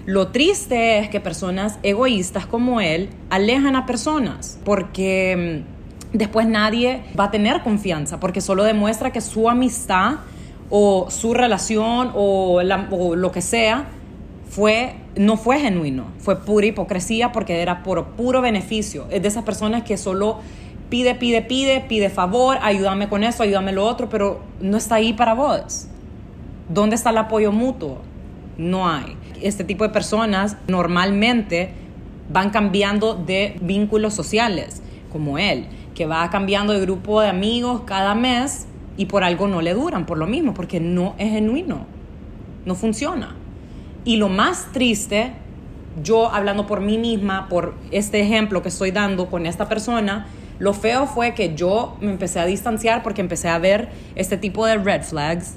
Lo 0.06 0.30
triste 0.30 1.00
es 1.00 1.10
que 1.10 1.20
personas 1.20 1.78
egoístas 1.84 2.46
como 2.46 2.82
él 2.82 3.10
alejan 3.30 3.76
a 3.76 3.86
personas, 3.86 4.60
porque 4.66 5.64
mm, 6.14 6.18
después 6.18 6.48
nadie 6.48 7.04
va 7.18 7.26
a 7.26 7.32
tener 7.32 7.62
confianza, 7.62 8.20
porque 8.20 8.42
solo 8.42 8.64
demuestra 8.64 9.12
que 9.12 9.22
su 9.22 9.50
amistad 9.50 10.16
o 10.70 11.10
su 11.10 11.34
relación 11.34 12.12
o, 12.16 12.62
o 12.92 13.16
lo 13.16 13.32
que 13.32 13.42
sea 13.42 13.90
fue, 14.52 14.96
no 15.16 15.38
fue 15.38 15.62
genuino, 15.62 16.08
fue 16.20 16.42
pura 16.42 16.66
hipocresía 16.66 17.32
porque 17.32 17.62
era 17.62 17.84
por 17.84 18.06
puro 18.08 18.42
beneficio. 18.42 19.08
Es 19.10 19.22
de 19.22 19.30
esas 19.30 19.46
personas 19.46 19.84
que 19.84 19.96
solo 19.98 20.40
pide, 20.90 21.16
pide, 21.16 21.42
pide, 21.42 21.80
pide 21.80 22.10
favor, 22.10 22.58
ayúdame 22.62 23.08
con 23.08 23.24
eso, 23.24 23.44
ayúdame 23.44 23.72
lo 23.72 23.86
otro, 23.86 24.10
pero 24.10 24.42
no 24.60 24.76
está 24.76 24.96
ahí 24.96 25.14
para 25.14 25.36
vos. 25.36 25.88
¿Dónde 26.68 26.98
está 26.98 27.12
el 27.12 27.18
apoyo 27.20 27.54
mutuo? 27.54 28.00
No 28.58 28.90
hay. 28.90 29.16
Este 29.42 29.64
tipo 29.64 29.86
de 29.86 29.90
personas 29.92 30.58
normalmente 30.68 31.70
van 32.30 32.50
cambiando 32.50 33.14
de 33.14 33.56
vínculos 33.62 34.14
sociales, 34.14 34.84
como 35.14 35.38
él, 35.38 35.68
que 35.96 36.06
va 36.06 36.30
cambiando 36.30 36.74
de 36.74 36.82
grupo 36.82 37.22
de 37.22 37.30
amigos 37.30 37.84
cada 37.86 38.16
mes 38.16 38.68
y 38.98 39.06
por 39.06 39.24
algo 39.24 39.48
no 39.48 39.62
le 39.62 39.74
duran, 39.74 40.06
por 40.06 40.18
lo 40.18 40.28
mismo, 40.28 40.54
porque 40.54 40.82
no 40.82 41.16
es 41.18 41.32
genuino, 41.32 41.86
no 42.66 42.76
funciona. 42.76 43.38
Y 44.04 44.18
lo 44.18 44.30
más 44.30 44.72
triste, 44.72 45.34
yo 46.04 46.34
hablando 46.34 46.66
por 46.66 46.82
mí 46.82 46.98
misma, 46.98 47.48
por 47.50 47.76
este 47.92 48.22
ejemplo 48.22 48.62
que 48.62 48.70
estoy 48.70 48.92
dando 48.92 49.28
con 49.30 49.46
esta 49.46 49.70
persona, 49.70 50.28
lo 50.58 50.74
feo 50.74 51.08
fue 51.08 51.34
que 51.34 51.56
yo 51.56 51.98
me 52.02 52.12
empecé 52.12 52.40
a 52.40 52.46
distanciar 52.46 53.04
porque 53.04 53.22
empecé 53.22 53.50
a 53.50 53.58
ver 53.58 53.90
este 54.16 54.38
tipo 54.38 54.66
de 54.66 54.78
red 54.78 55.04
flags 55.04 55.56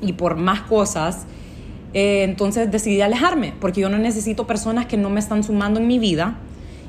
y 0.00 0.14
por 0.14 0.36
más 0.36 0.62
cosas. 0.62 1.26
Eh, 1.94 2.22
entonces 2.24 2.70
decidí 2.70 3.02
alejarme 3.02 3.54
porque 3.60 3.82
yo 3.82 3.88
no 3.88 3.98
necesito 3.98 4.46
personas 4.46 4.86
que 4.86 4.96
no 4.96 5.10
me 5.10 5.20
están 5.20 5.44
sumando 5.44 5.80
en 5.80 5.86
mi 5.86 5.98
vida. 5.98 6.36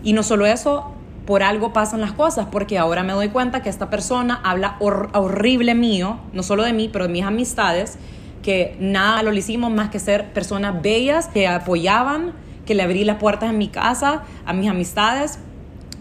Y 0.03 0.11
no 0.13 0.23
solo 0.23 0.45
eso, 0.45 0.93
por 1.25 1.43
algo 1.43 1.71
pasan 1.71 2.01
las 2.01 2.11
cosas, 2.11 2.47
porque 2.51 2.77
ahora 2.77 3.03
me 3.03 3.13
doy 3.13 3.29
cuenta 3.29 3.61
que 3.61 3.69
esta 3.69 3.89
persona 3.89 4.41
habla 4.43 4.77
horrible 4.79 5.75
mío, 5.75 6.19
no 6.33 6.43
solo 6.43 6.63
de 6.63 6.73
mí, 6.73 6.89
pero 6.91 7.07
de 7.07 7.13
mis 7.13 7.23
amistades 7.23 7.97
que 8.43 8.75
nada 8.79 9.23
lo 9.23 9.33
hicimos 9.33 9.71
más 9.71 9.89
que 9.89 9.97
ser 9.97 10.31
personas 10.33 10.83
bellas 10.83 11.27
que 11.27 11.47
apoyaban, 11.47 12.33
que 12.67 12.75
le 12.75 12.83
abrí 12.83 13.03
las 13.03 13.17
puertas 13.17 13.49
en 13.49 13.57
mi 13.57 13.69
casa, 13.69 14.23
a 14.45 14.53
mis 14.53 14.69
amistades. 14.69 15.39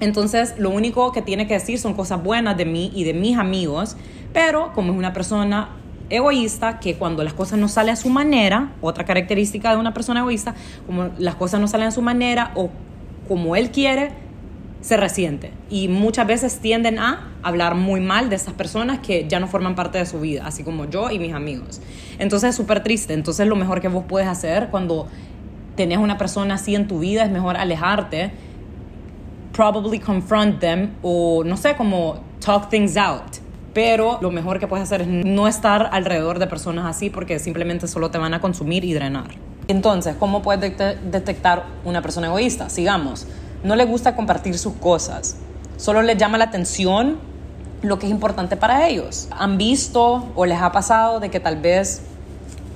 Entonces, 0.01 0.55
lo 0.59 0.69
único 0.69 1.13
que 1.13 1.23
tiene 1.23 1.47
que 1.47 1.55
decir 1.55 1.79
son 1.79 1.95
cosas 1.95 2.23
buenas 2.23 2.57
de 2.57 2.67
mí 2.67 2.93
y 2.95 3.05
de 3.05 3.15
mis 3.15 3.39
amigos, 3.39 3.97
pero 4.35 4.73
como 4.75 4.93
es 4.93 4.99
una 4.99 5.15
persona 5.15 5.71
egoísta, 6.11 6.79
que 6.79 6.97
cuando 6.97 7.25
las 7.25 7.33
cosas 7.33 7.59
no 7.59 7.69
salen 7.69 7.95
a 7.95 7.97
su 7.97 8.11
manera, 8.11 8.73
otra 8.83 9.05
característica 9.05 9.71
de 9.71 9.79
una 9.79 9.95
persona 9.95 10.21
egoísta, 10.21 10.55
como 10.87 11.11
las 11.19 11.37
cosas 11.37 11.61
no 11.61 11.69
salen 11.69 11.89
a 11.89 11.91
su 11.91 12.03
manera 12.03 12.51
o 12.55 12.69
como 13.29 13.57
él 13.57 13.71
quiere, 13.71 14.11
se 14.83 14.97
resiente 14.97 15.53
y 15.71 15.87
muchas 15.89 16.27
veces 16.27 16.59
tienden 16.59 16.99
a 16.99 17.29
hablar 17.43 17.77
muy 17.77 18.01
mal 18.01 18.29
de 18.29 18.37
esas 18.37 18.53
personas 18.53 18.99
que 18.99 19.27
ya 19.29 19.39
no 19.41 19.47
forman 19.47 19.75
parte 19.77 19.99
de 19.99 20.07
su 20.07 20.21
vida, 20.21 20.43
así 20.45 20.65
como 20.65 20.85
yo 20.85 21.09
y 21.11 21.19
mis 21.19 21.33
amigos. 21.33 21.81
Entonces 22.19 22.51
es 22.51 22.57
súper 22.57 22.83
triste. 22.83 23.15
Entonces 23.15 23.47
lo 23.47 23.57
mejor 23.57 23.81
que 23.81 23.89
vos 23.89 24.05
puedes 24.07 24.29
hacer 24.29 24.69
cuando 24.71 25.07
tenés 25.77 25.99
una 25.99 26.19
persona 26.19 26.57
así 26.57 26.75
en 26.75 26.89
tu 26.89 26.99
vida 26.99 27.25
es 27.25 27.31
mejor 27.31 27.57
alejarte, 27.57 28.33
probably 29.53 30.01
confront 30.01 30.59
them 30.59 30.91
o 31.01 31.45
no 31.45 31.57
sé, 31.57 31.77
como 31.77 32.21
talk 32.45 32.69
things 32.69 32.97
out. 32.97 33.37
Pero 33.73 34.19
lo 34.21 34.33
mejor 34.33 34.59
que 34.59 34.67
puedes 34.67 34.83
hacer 34.83 35.03
es 35.03 35.09
no 35.09 35.47
estar 35.47 35.91
alrededor 35.93 36.41
de 36.41 36.49
personas 36.49 36.87
así 36.87 37.09
porque 37.09 37.39
simplemente 37.39 37.87
solo 37.87 38.11
te 38.11 38.19
van 38.19 38.35
a 38.35 38.41
consumir 38.41 38.85
y 38.85 38.93
drenar. 38.93 39.31
Entonces, 39.69 40.17
¿cómo 40.19 40.43
puedes 40.43 40.77
detectar 41.11 41.67
una 41.85 42.03
persona 42.03 42.27
egoísta? 42.27 42.69
Sigamos 42.69 43.29
no 43.65 43.77
le 43.77 43.85
gusta 43.85 44.17
compartir 44.17 44.59
sus 44.59 44.75
cosas, 44.75 45.37
solo 45.77 46.03
les 46.03 46.17
llama 46.17 46.39
la 46.39 46.45
atención 46.45 47.19
lo 47.83 47.99
que 47.99 48.07
es 48.07 48.13
importante 48.13 48.57
para 48.57 48.89
ellos. 48.89 49.29
Han 49.33 49.59
visto 49.59 50.29
o 50.35 50.47
les 50.47 50.61
ha 50.61 50.73
pasado 50.73 51.21
de 51.21 51.31
que 51.31 51.41
tal 51.41 51.57
vez 51.57 52.03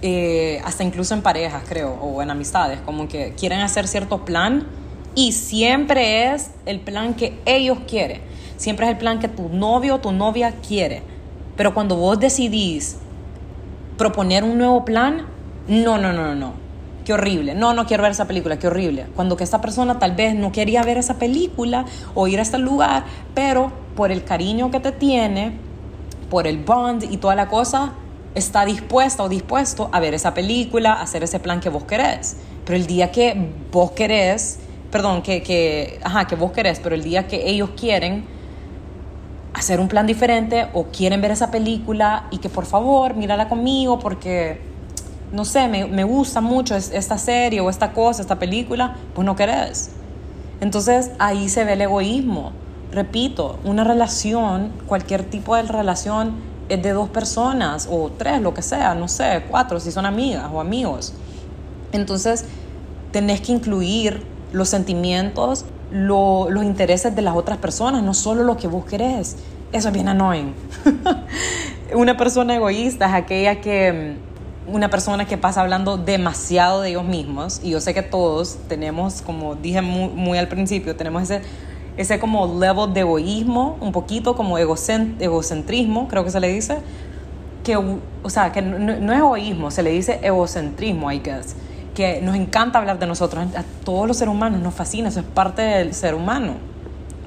eh, 0.02 0.60
hasta 0.64 0.84
incluso 0.84 1.14
en 1.14 1.22
parejas, 1.22 1.62
creo, 1.68 1.94
o 1.94 2.22
en 2.22 2.30
amistades, 2.30 2.80
como 2.84 3.08
que 3.08 3.32
quieren 3.34 3.60
hacer 3.60 3.88
cierto 3.88 4.24
plan 4.24 4.66
y 5.14 5.32
siempre 5.32 6.32
es 6.32 6.50
el 6.66 6.80
plan 6.80 7.14
que 7.14 7.38
ellos 7.46 7.78
quieren. 7.88 8.20
Siempre 8.56 8.86
es 8.86 8.92
el 8.92 8.98
plan 8.98 9.18
que 9.18 9.28
tu 9.28 9.48
novio 9.48 9.96
o 9.96 9.98
tu 9.98 10.12
novia 10.12 10.52
quiere. 10.66 11.02
Pero 11.56 11.72
cuando 11.72 11.96
vos 11.96 12.20
decidís 12.20 12.96
proponer 13.96 14.44
un 14.44 14.58
nuevo 14.58 14.84
plan, 14.84 15.26
no, 15.68 15.98
no, 15.98 16.12
no, 16.12 16.34
no. 16.34 16.65
Qué 17.06 17.12
horrible. 17.12 17.54
No, 17.54 17.72
no 17.72 17.86
quiero 17.86 18.02
ver 18.02 18.10
esa 18.10 18.24
película, 18.24 18.58
qué 18.58 18.66
horrible. 18.66 19.06
Cuando 19.14 19.36
que 19.36 19.44
esta 19.44 19.60
persona 19.60 20.00
tal 20.00 20.16
vez 20.16 20.34
no 20.34 20.50
quería 20.50 20.82
ver 20.82 20.98
esa 20.98 21.14
película 21.14 21.84
o 22.16 22.26
ir 22.26 22.40
a 22.40 22.42
este 22.42 22.58
lugar, 22.58 23.04
pero 23.32 23.70
por 23.94 24.10
el 24.10 24.24
cariño 24.24 24.72
que 24.72 24.80
te 24.80 24.90
tiene, 24.90 25.52
por 26.28 26.48
el 26.48 26.58
bond 26.58 27.04
y 27.04 27.18
toda 27.18 27.36
la 27.36 27.46
cosa, 27.46 27.92
está 28.34 28.64
dispuesta 28.64 29.22
o 29.22 29.28
dispuesto 29.28 29.88
a 29.92 30.00
ver 30.00 30.14
esa 30.14 30.34
película, 30.34 30.94
hacer 30.94 31.22
ese 31.22 31.38
plan 31.38 31.60
que 31.60 31.68
vos 31.68 31.84
querés. 31.84 32.38
Pero 32.64 32.76
el 32.76 32.88
día 32.88 33.12
que 33.12 33.50
vos 33.70 33.92
querés, 33.92 34.58
perdón, 34.90 35.22
que, 35.22 35.44
que, 35.44 36.00
ajá, 36.02 36.26
que 36.26 36.34
vos 36.34 36.50
querés, 36.50 36.80
pero 36.80 36.96
el 36.96 37.04
día 37.04 37.28
que 37.28 37.48
ellos 37.48 37.70
quieren 37.76 38.24
hacer 39.54 39.78
un 39.78 39.86
plan 39.86 40.08
diferente 40.08 40.66
o 40.74 40.86
quieren 40.86 41.20
ver 41.20 41.30
esa 41.30 41.52
película 41.52 42.26
y 42.32 42.38
que 42.38 42.48
por 42.48 42.66
favor 42.66 43.14
mírala 43.14 43.48
conmigo 43.48 44.00
porque, 44.00 44.58
no 45.32 45.44
sé, 45.44 45.68
me, 45.68 45.86
me 45.86 46.04
gusta 46.04 46.40
mucho 46.40 46.76
esta 46.76 47.18
serie 47.18 47.60
o 47.60 47.70
esta 47.70 47.92
cosa, 47.92 48.22
esta 48.22 48.38
película, 48.38 48.96
pues 49.14 49.24
no 49.24 49.36
querés. 49.36 49.90
Entonces 50.60 51.10
ahí 51.18 51.48
se 51.48 51.64
ve 51.64 51.74
el 51.74 51.82
egoísmo. 51.82 52.52
Repito, 52.92 53.58
una 53.64 53.84
relación, 53.84 54.72
cualquier 54.86 55.24
tipo 55.24 55.56
de 55.56 55.62
relación 55.62 56.34
es 56.68 56.82
de 56.82 56.92
dos 56.92 57.08
personas 57.08 57.88
o 57.90 58.10
tres, 58.16 58.40
lo 58.40 58.54
que 58.54 58.62
sea, 58.62 58.94
no 58.94 59.08
sé, 59.08 59.44
cuatro, 59.50 59.80
si 59.80 59.90
son 59.92 60.06
amigas 60.06 60.48
o 60.52 60.60
amigos. 60.60 61.12
Entonces, 61.92 62.44
tenés 63.12 63.40
que 63.40 63.52
incluir 63.52 64.22
los 64.52 64.68
sentimientos, 64.68 65.64
los 65.90 66.64
intereses 66.64 67.14
de 67.14 67.22
las 67.22 67.36
otras 67.36 67.58
personas, 67.58 68.02
no 68.02 68.14
solo 68.14 68.44
lo 68.44 68.56
que 68.56 68.68
vos 68.68 68.84
querés. 68.84 69.36
Eso 69.72 69.88
es 69.88 69.94
bien 69.94 70.08
annoying. 70.08 70.54
una 71.94 72.16
persona 72.16 72.56
egoísta 72.56 73.06
es 73.06 73.14
aquella 73.14 73.60
que 73.60 74.16
una 74.66 74.90
persona 74.90 75.26
que 75.26 75.36
pasa 75.38 75.60
hablando 75.60 75.96
demasiado 75.96 76.80
de 76.80 76.90
ellos 76.90 77.04
mismos 77.04 77.60
y 77.62 77.70
yo 77.70 77.80
sé 77.80 77.94
que 77.94 78.02
todos 78.02 78.58
tenemos, 78.68 79.22
como 79.22 79.54
dije 79.54 79.82
muy, 79.82 80.08
muy 80.08 80.38
al 80.38 80.48
principio, 80.48 80.96
tenemos 80.96 81.22
ese 81.22 81.42
ese 81.96 82.18
como 82.18 82.58
level 82.60 82.92
de 82.92 83.00
egoísmo, 83.00 83.76
un 83.80 83.92
poquito 83.92 84.36
como 84.36 84.58
egocentrismo, 84.58 86.08
creo 86.08 86.24
que 86.24 86.30
se 86.30 86.40
le 86.40 86.48
dice, 86.48 86.78
que, 87.64 87.76
o 87.76 88.30
sea, 88.30 88.52
que 88.52 88.62
no, 88.62 89.12
es 89.12 89.18
egoísmo, 89.18 89.70
se 89.70 89.82
le 89.82 89.90
dice 89.90 90.20
egocentrismo, 90.22 91.10
I 91.10 91.20
guess, 91.20 91.56
que 91.94 92.20
nos 92.20 92.36
encanta 92.36 92.78
hablar 92.78 92.98
de 92.98 93.06
nosotros, 93.06 93.46
a 93.56 93.64
todos 93.84 94.06
los 94.06 94.18
seres 94.18 94.32
humanos 94.32 94.60
nos 94.60 94.74
fascina, 94.74 95.08
eso 95.08 95.20
es 95.20 95.26
parte 95.26 95.62
del 95.62 95.94
ser 95.94 96.14
humano, 96.14 96.54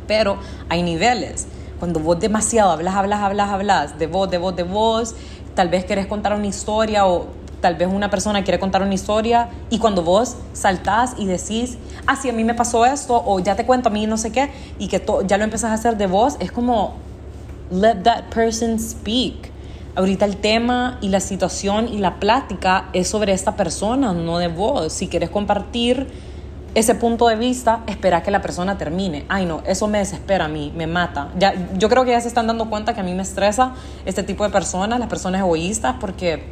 pero 0.07 0.37
hay 0.69 0.83
niveles, 0.83 1.47
cuando 1.79 1.99
vos 1.99 2.19
demasiado 2.19 2.71
hablas, 2.71 2.95
hablas, 2.95 3.21
hablas, 3.21 3.49
hablas, 3.49 3.97
de 3.97 4.05
vos, 4.05 4.29
de 4.29 4.37
vos, 4.37 4.55
de 4.55 4.63
vos, 4.63 5.15
tal 5.59 5.67
vez 5.67 5.83
querés 5.83 6.07
contar 6.07 6.33
una 6.33 6.47
historia 6.47 7.05
o 7.05 7.27
tal 7.59 7.75
vez 7.75 7.89
una 7.91 8.09
persona 8.09 8.45
quiere 8.45 8.61
contar 8.61 8.81
una 8.81 8.93
historia 8.93 9.49
y 9.69 9.77
cuando 9.77 10.03
vos 10.03 10.37
saltás 10.53 11.15
y 11.17 11.25
decís, 11.25 11.77
ah, 12.07 12.15
sí, 12.15 12.29
a 12.29 12.31
mí 12.31 12.45
me 12.45 12.53
pasó 12.53 12.85
esto, 12.85 13.21
o 13.25 13.41
ya 13.41 13.57
te 13.57 13.65
cuento 13.65 13.89
a 13.89 13.91
mí 13.91 14.07
no 14.07 14.15
sé 14.15 14.31
qué, 14.31 14.49
y 14.77 14.87
que 14.87 15.03
ya 15.27 15.37
lo 15.37 15.43
empezás 15.43 15.71
a 15.71 15.73
hacer 15.73 15.97
de 15.97 16.07
vos, 16.07 16.37
es 16.39 16.53
como, 16.53 16.93
let 17.71 18.03
that 18.03 18.29
person 18.33 18.79
speak. 18.79 19.51
Ahorita 19.95 20.23
el 20.23 20.37
tema 20.37 20.97
y 21.01 21.09
la 21.09 21.19
situación 21.19 21.89
y 21.89 21.97
la 21.97 22.21
plática 22.21 22.87
es 22.93 23.09
sobre 23.09 23.33
esta 23.33 23.57
persona, 23.57 24.13
no 24.13 24.37
de 24.37 24.47
vos. 24.47 24.93
Si 24.93 25.09
quieres 25.09 25.29
compartir 25.29 26.07
ese 26.79 26.95
punto 26.95 27.27
de 27.27 27.35
vista, 27.35 27.83
espera 27.87 28.23
que 28.23 28.31
la 28.31 28.41
persona 28.41 28.77
termine. 28.77 29.25
Ay, 29.29 29.45
no, 29.45 29.61
eso 29.65 29.87
me 29.87 29.99
desespera 29.99 30.45
a 30.45 30.47
mí, 30.47 30.73
me 30.75 30.87
mata. 30.87 31.29
Ya, 31.37 31.53
yo 31.77 31.89
creo 31.89 32.05
que 32.05 32.11
ya 32.11 32.21
se 32.21 32.27
están 32.27 32.47
dando 32.47 32.69
cuenta 32.69 32.93
que 32.93 33.01
a 33.01 33.03
mí 33.03 33.13
me 33.13 33.23
estresa 33.23 33.73
este 34.05 34.23
tipo 34.23 34.43
de 34.43 34.49
personas, 34.49 34.99
las 34.99 35.09
personas 35.09 35.41
egoístas, 35.41 35.95
porque 35.99 36.43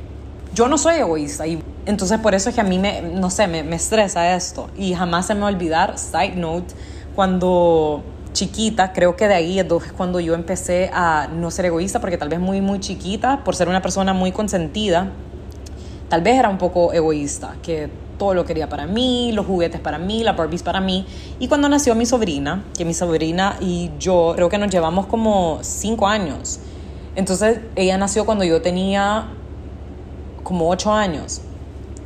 yo 0.53 0.67
no 0.67 0.77
soy 0.77 0.95
egoísta 0.95 1.45
y 1.45 1.63
entonces 1.85 2.19
por 2.19 2.33
eso 2.35 2.49
es 2.49 2.55
que 2.55 2.61
a 2.61 2.63
mí 2.63 2.79
me, 2.79 3.01
no 3.01 3.29
sé, 3.29 3.47
me, 3.47 3.63
me 3.63 3.75
estresa 3.75 4.35
esto 4.35 4.69
y 4.77 4.93
jamás 4.93 5.27
se 5.27 5.35
me 5.35 5.41
va 5.41 5.47
olvidar, 5.47 5.97
side 5.97 6.35
note, 6.35 6.73
cuando 7.15 8.03
chiquita, 8.33 8.93
creo 8.93 9.15
que 9.15 9.27
de 9.27 9.33
ahí 9.33 9.59
es 9.59 9.65
cuando 9.95 10.19
yo 10.19 10.35
empecé 10.35 10.91
a 10.93 11.27
no 11.27 11.49
ser 11.49 11.65
egoísta, 11.65 11.99
porque 11.99 12.17
tal 12.17 12.29
vez 12.29 12.39
muy, 12.39 12.61
muy 12.61 12.79
chiquita, 12.79 13.43
por 13.43 13.55
ser 13.55 13.67
una 13.67 13.81
persona 13.81 14.13
muy 14.13 14.31
consentida, 14.31 15.09
tal 16.09 16.21
vez 16.21 16.37
era 16.37 16.49
un 16.49 16.57
poco 16.57 16.93
egoísta, 16.93 17.55
que 17.63 17.89
todo 18.17 18.33
lo 18.33 18.45
quería 18.45 18.67
para 18.69 18.87
mí, 18.87 19.31
los 19.31 19.45
juguetes 19.45 19.79
para 19.79 19.97
mí, 19.97 20.23
la 20.23 20.33
Barbies 20.33 20.63
para 20.63 20.81
mí. 20.81 21.05
Y 21.39 21.47
cuando 21.47 21.69
nació 21.69 21.95
mi 21.95 22.05
sobrina, 22.05 22.63
que 22.77 22.85
mi 22.85 22.93
sobrina 22.93 23.57
y 23.59 23.91
yo 23.99 24.33
creo 24.35 24.49
que 24.49 24.57
nos 24.57 24.71
llevamos 24.71 25.05
como 25.05 25.59
cinco 25.61 26.07
años. 26.07 26.59
Entonces 27.15 27.59
ella 27.75 27.97
nació 27.97 28.25
cuando 28.25 28.43
yo 28.43 28.61
tenía 28.61 29.27
como 30.43 30.69
ocho 30.69 30.93
años. 30.93 31.41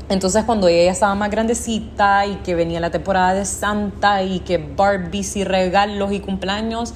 Entonces 0.10 0.44
cuando 0.44 0.68
ella 0.68 0.92
estaba 0.92 1.16
más 1.16 1.32
grandecita 1.32 2.26
y 2.26 2.36
que 2.38 2.56
venía 2.56 2.80
la 2.80 2.92
temporada 2.92 3.34
de 3.34 3.46
Santa 3.46 4.24
y 4.24 4.40
que 4.40 4.58
Barbies 4.58 5.38
y 5.38 5.44
regalos 5.44 6.12
y 6.12 6.20
cumpleaños, 6.20 6.94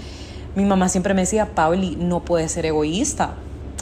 mi 0.56 0.66
mamá 0.66 0.90
siempre 0.90 1.14
me 1.14 1.22
decía, 1.22 1.54
Pauli, 1.56 1.96
no 1.98 2.22
puedes 2.26 2.52
ser 2.52 2.66
egoísta. 2.66 3.36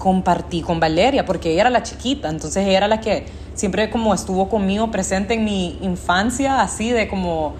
Compartí 0.03 0.61
con 0.61 0.81
Valeria 0.81 1.25
porque 1.25 1.53
ella 1.53 1.61
era 1.61 1.69
la 1.69 1.81
chiquita, 1.81 2.27
entonces 2.27 2.67
ella 2.67 2.75
era 2.75 2.87
la 2.89 2.99
que 2.99 3.25
siempre 3.53 3.89
como 3.89 4.13
estuvo 4.13 4.49
conmigo 4.49 4.91
presente 4.91 5.35
en 5.35 5.45
mi 5.45 5.79
infancia, 5.81 6.59
así 6.59 6.91
de 6.91 7.07
como 7.07 7.53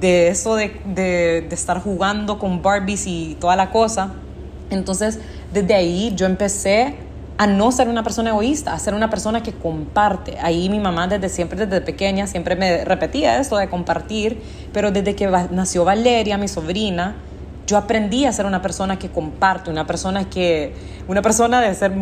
de 0.00 0.26
eso 0.26 0.56
de, 0.56 0.80
de, 0.86 1.46
de 1.48 1.54
estar 1.54 1.80
jugando 1.80 2.40
con 2.40 2.62
Barbies 2.62 3.06
y 3.06 3.36
toda 3.38 3.54
la 3.54 3.70
cosa. 3.70 4.14
Entonces 4.70 5.20
desde 5.52 5.72
ahí 5.74 6.12
yo 6.16 6.26
empecé 6.26 6.96
a 7.36 7.46
no 7.46 7.70
ser 7.70 7.88
una 7.88 8.02
persona 8.02 8.30
egoísta, 8.30 8.74
a 8.74 8.78
ser 8.80 8.94
una 8.94 9.08
persona 9.08 9.44
que 9.44 9.52
comparte. 9.52 10.36
Ahí 10.40 10.68
mi 10.68 10.80
mamá 10.80 11.06
desde 11.06 11.28
siempre, 11.28 11.64
desde 11.64 11.80
pequeña, 11.80 12.26
siempre 12.26 12.56
me 12.56 12.84
repetía 12.84 13.38
esto 13.38 13.56
de 13.56 13.68
compartir, 13.68 14.42
pero 14.72 14.90
desde 14.90 15.14
que 15.14 15.28
nació 15.52 15.84
Valeria, 15.84 16.38
mi 16.38 16.48
sobrina, 16.48 17.14
yo 17.68 17.76
aprendí 17.76 18.24
a 18.24 18.32
ser 18.32 18.46
una 18.46 18.62
persona 18.62 18.98
que 18.98 19.10
comparte, 19.10 19.70
una 19.70 19.86
persona 19.86 20.28
que, 20.30 20.72
una 21.06 21.20
persona 21.20 21.60
de 21.60 21.74
ser 21.74 21.92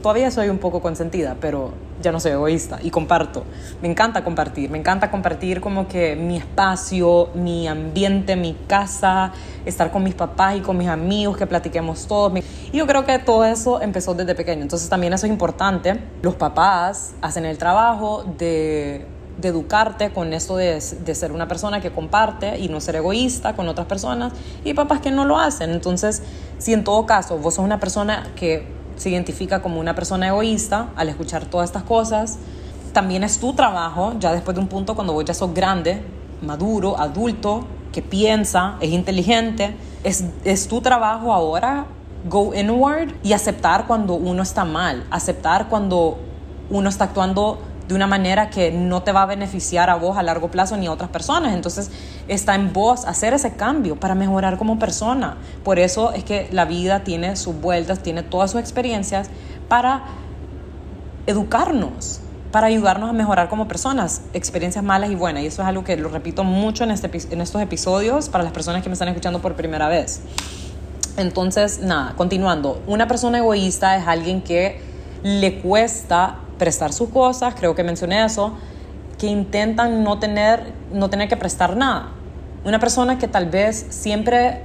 todavía 0.00 0.30
soy 0.30 0.48
un 0.48 0.56
poco 0.56 0.80
consentida, 0.80 1.36
pero 1.38 1.72
ya 2.00 2.10
no 2.10 2.20
soy 2.20 2.32
egoísta 2.32 2.78
y 2.82 2.90
comparto. 2.90 3.44
Me 3.82 3.88
encanta 3.88 4.24
compartir, 4.24 4.70
me 4.70 4.78
encanta 4.78 5.10
compartir 5.10 5.60
como 5.60 5.88
que 5.88 6.16
mi 6.16 6.38
espacio, 6.38 7.28
mi 7.34 7.68
ambiente, 7.68 8.34
mi 8.34 8.56
casa, 8.66 9.32
estar 9.66 9.92
con 9.92 10.02
mis 10.02 10.14
papás 10.14 10.56
y 10.56 10.60
con 10.60 10.78
mis 10.78 10.88
amigos, 10.88 11.36
que 11.36 11.46
platiquemos 11.46 12.06
todos. 12.06 12.32
Y 12.72 12.78
yo 12.78 12.86
creo 12.86 13.04
que 13.04 13.18
todo 13.18 13.44
eso 13.44 13.82
empezó 13.82 14.14
desde 14.14 14.34
pequeño, 14.34 14.62
entonces 14.62 14.88
también 14.88 15.12
eso 15.12 15.26
es 15.26 15.32
importante. 15.32 16.00
Los 16.22 16.34
papás 16.34 17.12
hacen 17.20 17.44
el 17.44 17.58
trabajo 17.58 18.24
de 18.38 19.04
de 19.40 19.48
educarte 19.48 20.10
con 20.12 20.32
esto 20.32 20.56
de, 20.56 20.82
de, 21.04 21.14
ser 21.14 21.32
una 21.32 21.48
persona 21.48 21.80
que 21.80 21.90
comparte 21.90 22.58
y 22.58 22.68
no 22.68 22.80
ser 22.80 22.96
egoísta 22.96 23.54
con 23.54 23.68
otras 23.68 23.86
personas 23.86 24.32
y 24.64 24.74
papás 24.74 25.00
que 25.00 25.10
no 25.10 25.24
lo 25.24 25.38
hacen. 25.38 25.70
Entonces, 25.70 26.22
si 26.58 26.72
en 26.72 26.84
todo 26.84 27.06
caso 27.06 27.38
vos 27.38 27.54
sos 27.54 27.64
una 27.64 27.80
persona 27.80 28.28
que 28.36 28.80
se 29.00 29.08
identifica 29.08 29.62
como 29.62 29.80
una 29.80 29.94
persona 29.94 30.28
egoísta 30.28 30.90
al 30.94 31.08
escuchar 31.08 31.46
todas 31.46 31.70
estas 31.70 31.84
cosas. 31.84 32.38
También 32.92 33.24
es 33.24 33.38
tu 33.38 33.54
trabajo, 33.54 34.12
ya 34.18 34.32
después 34.32 34.54
de 34.54 34.60
un 34.60 34.68
punto 34.68 34.94
cuando 34.94 35.14
vos 35.14 35.24
ya 35.24 35.32
sos 35.32 35.54
grande, 35.54 36.02
maduro, 36.42 36.98
adulto, 36.98 37.64
que 37.92 38.02
piensa, 38.02 38.76
es 38.80 38.90
inteligente, 38.90 39.74
es, 40.04 40.24
es 40.44 40.68
tu 40.68 40.82
trabajo 40.82 41.32
ahora 41.32 41.86
go 42.28 42.52
inward 42.54 43.14
y 43.22 43.32
aceptar 43.32 43.86
cuando 43.86 44.14
uno 44.14 44.42
está 44.42 44.66
mal, 44.66 45.06
aceptar 45.10 45.68
cuando 45.70 46.18
uno 46.68 46.88
está 46.90 47.04
actuando 47.04 47.58
de 47.90 47.96
una 47.96 48.06
manera 48.06 48.50
que 48.50 48.70
no 48.70 49.02
te 49.02 49.10
va 49.10 49.22
a 49.22 49.26
beneficiar 49.26 49.90
a 49.90 49.96
vos 49.96 50.16
a 50.16 50.22
largo 50.22 50.48
plazo 50.48 50.76
ni 50.76 50.86
a 50.86 50.92
otras 50.92 51.10
personas. 51.10 51.54
Entonces 51.54 51.90
está 52.28 52.54
en 52.54 52.72
vos 52.72 53.04
hacer 53.04 53.34
ese 53.34 53.54
cambio 53.54 53.96
para 53.96 54.14
mejorar 54.14 54.58
como 54.58 54.78
persona. 54.78 55.36
Por 55.64 55.80
eso 55.80 56.12
es 56.12 56.22
que 56.22 56.48
la 56.52 56.66
vida 56.66 57.00
tiene 57.02 57.34
sus 57.34 57.60
vueltas, 57.60 57.98
tiene 58.00 58.22
todas 58.22 58.52
sus 58.52 58.60
experiencias 58.60 59.28
para 59.68 60.04
educarnos 61.26 62.20
para 62.52 62.66
ayudarnos 62.66 63.10
a 63.10 63.12
mejorar 63.12 63.48
como 63.48 63.68
personas, 63.68 64.22
experiencias 64.32 64.82
malas 64.82 65.10
y 65.10 65.14
buenas. 65.14 65.44
Y 65.44 65.46
eso 65.46 65.62
es 65.62 65.68
algo 65.68 65.84
que 65.84 65.96
lo 65.96 66.08
repito 66.08 66.42
mucho 66.42 66.82
en, 66.82 66.90
este, 66.90 67.08
en 67.32 67.40
estos 67.40 67.62
episodios 67.62 68.28
para 68.28 68.42
las 68.42 68.52
personas 68.52 68.82
que 68.82 68.88
me 68.88 68.94
están 68.94 69.06
escuchando 69.06 69.40
por 69.40 69.54
primera 69.54 69.88
vez. 69.88 70.20
Entonces, 71.16 71.80
nada, 71.80 72.14
continuando. 72.16 72.82
Una 72.88 73.06
persona 73.06 73.38
egoísta 73.38 73.96
es 73.96 74.08
alguien 74.08 74.42
que 74.42 74.80
le 75.22 75.60
cuesta 75.60 76.38
prestar 76.60 76.92
sus 76.92 77.08
cosas, 77.08 77.54
creo 77.54 77.74
que 77.74 77.82
mencioné 77.82 78.22
eso, 78.22 78.52
que 79.18 79.26
intentan 79.26 80.04
no 80.04 80.18
tener, 80.18 80.74
no 80.92 81.08
tener 81.08 81.26
que 81.26 81.38
prestar 81.38 81.74
nada. 81.74 82.10
Una 82.66 82.78
persona 82.78 83.18
que 83.18 83.28
tal 83.28 83.46
vez 83.46 83.86
siempre 83.88 84.60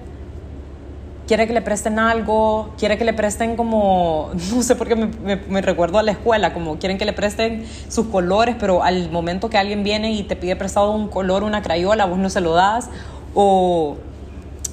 quiere 1.25 1.47
que 1.47 1.53
le 1.53 1.61
presten 1.61 1.97
algo, 1.97 2.73
quiere 2.77 2.97
que 2.97 3.05
le 3.05 3.13
presten 3.13 3.55
como, 3.55 4.29
no 4.53 4.61
sé 4.61 4.75
por 4.75 4.89
qué 4.89 4.97
me, 4.97 5.61
recuerdo 5.61 5.97
a 5.97 6.03
la 6.03 6.11
escuela, 6.11 6.53
como 6.53 6.77
quieren 6.79 6.97
que 6.97 7.05
le 7.05 7.13
presten 7.13 7.65
sus 7.87 8.07
colores, 8.07 8.57
pero 8.59 8.83
al 8.83 9.09
momento 9.09 9.49
que 9.49 9.57
alguien 9.57 9.85
viene 9.85 10.11
y 10.11 10.23
te 10.23 10.35
pide 10.35 10.57
prestado 10.57 10.91
un 10.91 11.07
color, 11.07 11.43
una 11.43 11.61
crayola, 11.61 12.05
vos 12.05 12.19
no 12.19 12.29
se 12.29 12.41
lo 12.41 12.55
das, 12.55 12.89
o 13.33 13.95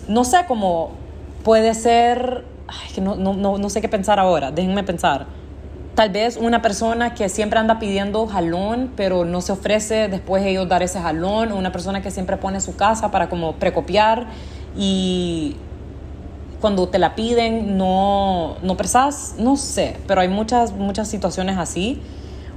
no 0.09 0.25
sé, 0.25 0.39
como 0.49 0.91
puede 1.45 1.73
ser, 1.75 2.45
ay, 2.67 2.93
que 2.93 3.01
no, 3.01 3.15
no, 3.15 3.35
no, 3.35 3.59
no 3.59 3.71
sé 3.71 3.81
qué 3.81 3.89
pensar 3.89 4.19
ahora, 4.19 4.51
déjenme 4.51 4.83
pensar. 4.83 5.42
Tal 5.95 6.09
vez 6.09 6.39
una 6.39 6.63
persona 6.63 7.13
que 7.13 7.29
siempre 7.29 7.59
anda 7.59 7.79
pidiendo 7.79 8.27
jalón, 8.27 8.91
pero 8.97 9.27
no 9.27 9.43
se 9.43 9.53
ofrece 9.53 10.09
después 10.09 10.43
ellos 10.45 10.67
dar 10.67 10.83
ese 10.83 11.01
jalón, 11.01 11.53
o 11.53 11.57
una 11.57 11.71
persona 11.71 12.01
que 12.01 12.11
siempre 12.11 12.39
pone 12.39 12.63
su 12.63 12.77
casa 12.77 13.11
para 13.11 13.29
como 13.29 13.57
precopiar 13.57 14.27
y 14.75 15.57
cuando 16.63 16.89
te 16.89 16.99
la 16.99 17.15
piden 17.15 17.77
no, 17.77 18.57
no 18.63 18.77
presas, 18.77 19.35
no 19.39 19.57
sé, 19.57 19.97
pero 20.07 20.23
hay 20.23 20.29
muchas, 20.29 20.73
muchas 20.73 21.09
situaciones 21.09 21.59
así. 21.59 22.01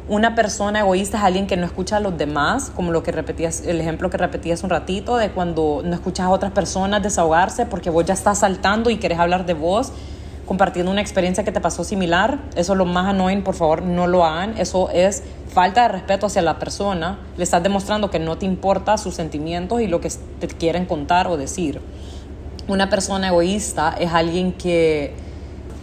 Una 0.07 0.35
persona 0.35 0.81
egoísta 0.81 1.17
es 1.17 1.23
alguien 1.23 1.47
que 1.47 1.57
no 1.57 1.65
escucha 1.65 1.97
a 1.97 1.99
los 1.99 2.15
demás, 2.17 2.71
como 2.73 2.91
lo 2.91 3.01
que 3.01 3.11
repetías, 3.11 3.65
el 3.65 3.81
ejemplo 3.81 4.09
que 4.11 4.17
repetías 4.17 4.63
un 4.63 4.69
ratito, 4.69 5.17
de 5.17 5.31
cuando 5.31 5.81
no 5.83 5.93
escuchas 5.93 6.27
a 6.27 6.29
otras 6.29 6.51
personas 6.51 7.01
desahogarse 7.01 7.65
porque 7.65 7.89
vos 7.89 8.05
ya 8.05 8.13
estás 8.13 8.39
saltando 8.39 8.91
y 8.91 8.97
querés 8.97 9.17
hablar 9.17 9.45
de 9.47 9.55
vos, 9.55 9.91
compartiendo 10.45 10.91
una 10.91 11.01
experiencia 11.01 11.43
que 11.43 11.51
te 11.51 11.61
pasó 11.61 11.83
similar. 11.83 12.39
Eso 12.55 12.73
es 12.73 12.77
lo 12.77 12.85
más 12.85 13.07
annoying, 13.07 13.43
por 13.43 13.55
favor, 13.55 13.81
no 13.81 14.07
lo 14.07 14.25
hagan. 14.25 14.57
Eso 14.57 14.89
es 14.91 15.23
falta 15.53 15.83
de 15.83 15.87
respeto 15.89 16.27
hacia 16.27 16.41
la 16.41 16.59
persona. 16.59 17.19
Le 17.37 17.43
estás 17.43 17.63
demostrando 17.63 18.09
que 18.09 18.19
no 18.19 18.37
te 18.37 18.45
importa 18.45 18.97
sus 18.97 19.15
sentimientos 19.15 19.81
y 19.81 19.87
lo 19.87 20.01
que 20.01 20.11
te 20.39 20.47
quieren 20.47 20.85
contar 20.85 21.27
o 21.27 21.37
decir. 21.37 21.81
Una 22.67 22.89
persona 22.89 23.27
egoísta 23.27 23.95
es 23.99 24.11
alguien 24.11 24.53
que 24.53 25.13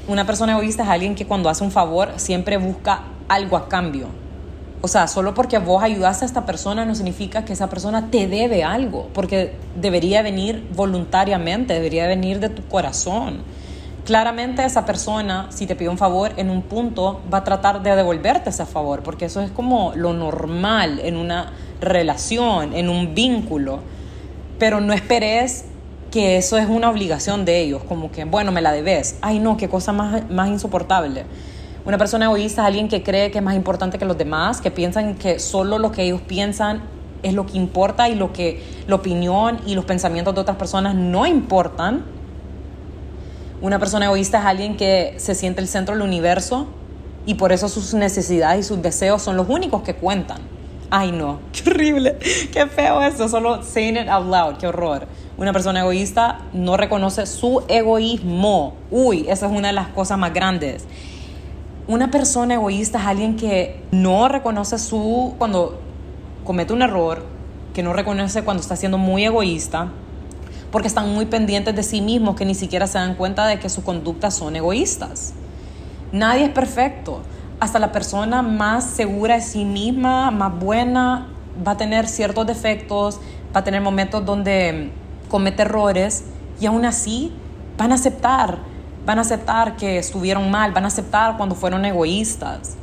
una 0.09 0.27
persona 0.27 0.53
egoísta 0.53 0.83
es 0.83 0.88
alguien 0.88 1.14
que 1.14 1.27
cuando 1.27 1.48
hace 1.48 1.62
un 1.62 1.70
favor 1.70 2.11
siempre 2.16 2.57
busca 2.57 3.05
algo 3.29 3.57
a 3.57 3.68
cambio. 3.68 4.09
O 4.81 4.88
sea, 4.88 5.07
solo 5.07 5.33
porque 5.33 5.59
vos 5.59 5.81
ayudaste 5.81 6.25
a 6.25 6.27
esta 6.27 6.44
persona 6.44 6.85
no 6.85 6.96
significa 6.96 7.44
que 7.44 7.53
esa 7.53 7.70
persona 7.70 8.11
te 8.11 8.27
debe 8.27 8.64
algo, 8.64 9.09
porque 9.14 9.53
debería 9.77 10.22
venir 10.22 10.68
voluntariamente, 10.75 11.75
debería 11.75 12.09
venir 12.09 12.40
de 12.40 12.48
tu 12.48 12.66
corazón. 12.66 13.42
Claramente 14.04 14.64
esa 14.64 14.84
persona, 14.84 15.46
si 15.50 15.66
te 15.66 15.76
pide 15.76 15.88
un 15.88 15.98
favor 15.98 16.32
en 16.36 16.50
un 16.50 16.62
punto, 16.62 17.20
va 17.32 17.38
a 17.38 17.44
tratar 17.44 17.82
de 17.84 17.94
devolverte 17.94 18.50
ese 18.50 18.66
favor, 18.66 19.04
porque 19.04 19.26
eso 19.26 19.40
es 19.40 19.50
como 19.52 19.92
lo 19.94 20.12
normal 20.12 21.00
en 21.04 21.16
una 21.16 21.52
relación, 21.80 22.74
en 22.74 22.88
un 22.88 23.14
vínculo. 23.14 23.78
Pero 24.58 24.80
no 24.80 24.92
esperes 24.92 25.66
que 26.10 26.36
eso 26.36 26.58
es 26.58 26.68
una 26.68 26.90
obligación 26.90 27.44
de 27.44 27.60
ellos, 27.60 27.84
como 27.84 28.10
que, 28.10 28.24
bueno, 28.24 28.50
me 28.50 28.60
la 28.60 28.72
debes. 28.72 29.18
Ay, 29.22 29.38
no, 29.38 29.56
qué 29.56 29.68
cosa 29.68 29.92
más, 29.92 30.28
más 30.30 30.48
insoportable. 30.48 31.24
Una 31.84 31.96
persona 31.96 32.26
egoísta 32.26 32.62
es 32.62 32.66
alguien 32.66 32.88
que 32.88 33.04
cree 33.04 33.30
que 33.30 33.38
es 33.38 33.44
más 33.44 33.54
importante 33.54 33.98
que 33.98 34.04
los 34.04 34.18
demás, 34.18 34.60
que 34.60 34.72
piensan 34.72 35.14
que 35.14 35.38
solo 35.38 35.78
lo 35.78 35.92
que 35.92 36.02
ellos 36.02 36.20
piensan 36.20 36.82
es 37.22 37.34
lo 37.34 37.46
que 37.46 37.56
importa 37.56 38.08
y 38.08 38.16
lo 38.16 38.32
que 38.32 38.62
la 38.88 38.96
opinión 38.96 39.60
y 39.64 39.74
los 39.74 39.84
pensamientos 39.84 40.34
de 40.34 40.40
otras 40.40 40.56
personas 40.56 40.94
no 40.96 41.24
importan. 41.24 42.04
Una 43.62 43.79
persona 43.79 44.07
egoísta 44.07 44.40
es 44.40 44.44
alguien 44.44 44.77
que 44.77 45.14
se 45.18 45.37
siente 45.37 45.61
el 45.61 45.68
centro 45.68 45.94
del 45.94 46.03
universo 46.03 46.66
y 47.27 47.35
por 47.35 47.53
eso 47.53 47.68
sus 47.68 47.94
necesidades 47.94 48.66
y 48.66 48.68
sus 48.68 48.83
deseos 48.83 49.22
son 49.22 49.37
los 49.37 49.48
únicos 49.48 49.83
que 49.83 49.94
cuentan. 49.94 50.38
Ay, 50.90 51.12
no, 51.12 51.38
qué 51.53 51.70
horrible, 51.70 52.18
qué 52.53 52.66
feo 52.66 53.01
eso, 53.03 53.29
solo 53.29 53.62
saying 53.62 53.96
it 53.96 54.09
out 54.09 54.27
loud, 54.27 54.57
qué 54.57 54.66
horror. 54.66 55.07
Una 55.38 55.53
persona 55.53 55.83
egoísta 55.83 56.40
no 56.53 56.77
reconoce 56.77 57.25
su 57.27 57.62
egoísmo. 57.68 58.75
Uy, 58.90 59.27
esa 59.29 59.46
es 59.46 59.53
una 59.53 59.68
de 59.68 59.75
las 59.75 59.87
cosas 59.88 60.18
más 60.18 60.35
grandes. 60.35 60.85
Una 61.87 62.11
persona 62.11 62.55
egoísta 62.55 62.98
es 62.98 63.07
alguien 63.07 63.37
que 63.37 63.81
no 63.92 64.27
reconoce 64.27 64.77
su 64.81 65.37
cuando 65.38 65.79
comete 66.42 66.72
un 66.72 66.83
error, 66.83 67.25
que 67.75 67.85
no 67.85 67.92
reconoce 67.92 68.42
cuando 68.42 68.61
está 68.61 68.75
siendo 68.75 68.98
muy 68.98 69.25
egoísta, 69.25 69.92
porque 70.72 70.88
están 70.88 71.14
muy 71.14 71.26
pendientes 71.26 71.76
de 71.76 71.82
sí 71.82 72.00
mismos 72.00 72.35
que 72.35 72.46
ni 72.46 72.54
siquiera 72.54 72.87
se 72.87 72.98
dan 72.98 73.14
cuenta 73.14 73.46
de 73.46 73.61
que 73.61 73.68
sus 73.68 73.85
conductas 73.85 74.35
son 74.35 74.56
egoístas. 74.56 75.35
Nadie 76.11 76.46
es 76.46 76.50
perfecto 76.50 77.20
hasta 77.61 77.78
la 77.78 77.92
persona 77.92 78.42
más 78.42 78.85
segura 78.85 79.37
de 79.37 79.42
sí 79.42 79.64
misma, 79.64 80.32
más 80.32 80.58
buena, 80.58 81.28
va 81.64 81.72
a 81.72 81.76
tener 81.76 82.08
ciertos 82.08 82.46
defectos, 82.46 83.20
va 83.54 83.61
a 83.61 83.64
tener 83.64 83.82
momentos 83.82 84.24
donde 84.24 84.90
comete 85.28 85.62
errores 85.62 86.24
y 86.58 86.66
aún 86.66 86.85
así 86.85 87.32
van 87.76 87.92
a 87.92 87.94
aceptar, 87.94 88.58
van 89.06 89.18
a 89.18 89.20
aceptar 89.20 89.76
que 89.76 89.98
estuvieron 89.98 90.50
mal, 90.50 90.72
van 90.72 90.85
a 90.85 90.88
aceptar 90.88 91.37
cuando 91.37 91.54
fueron 91.54 91.85
egoístas. 91.85 92.76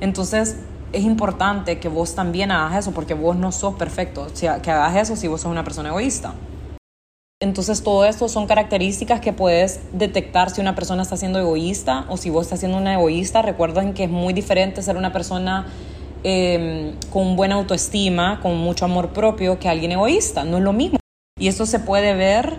Entonces 0.00 0.58
es 0.92 1.02
importante 1.02 1.80
que 1.80 1.88
vos 1.88 2.14
también 2.14 2.50
hagas 2.52 2.80
eso 2.80 2.92
porque 2.92 3.14
vos 3.14 3.36
no 3.36 3.50
sos 3.52 3.74
perfecto, 3.74 4.26
que 4.38 4.70
hagas 4.70 4.96
eso 4.96 5.16
si 5.16 5.28
vos 5.28 5.40
sos 5.40 5.50
una 5.50 5.64
persona 5.64 5.88
egoísta. 5.88 6.34
Entonces 7.42 7.82
todo 7.82 8.04
esto 8.04 8.28
son 8.28 8.46
características 8.46 9.20
que 9.20 9.32
puedes 9.32 9.80
detectar 9.92 10.50
si 10.50 10.60
una 10.60 10.76
persona 10.76 11.02
está 11.02 11.16
siendo 11.16 11.40
egoísta 11.40 12.06
o 12.08 12.16
si 12.16 12.30
vos 12.30 12.42
estás 12.44 12.60
siendo 12.60 12.78
una 12.78 12.94
egoísta. 12.94 13.42
Recuerden 13.42 13.94
que 13.94 14.04
es 14.04 14.10
muy 14.10 14.32
diferente 14.32 14.80
ser 14.80 14.96
una 14.96 15.12
persona 15.12 15.66
em, 16.22 16.92
con 17.12 17.34
buena 17.34 17.56
autoestima, 17.56 18.38
con 18.40 18.56
mucho 18.58 18.84
amor 18.84 19.08
propio, 19.08 19.58
que 19.58 19.68
alguien 19.68 19.90
egoísta. 19.90 20.44
No 20.44 20.58
es 20.58 20.62
lo 20.62 20.72
mismo. 20.72 21.00
Y 21.36 21.48
eso 21.48 21.66
se 21.66 21.80
puede 21.80 22.14
ver 22.14 22.58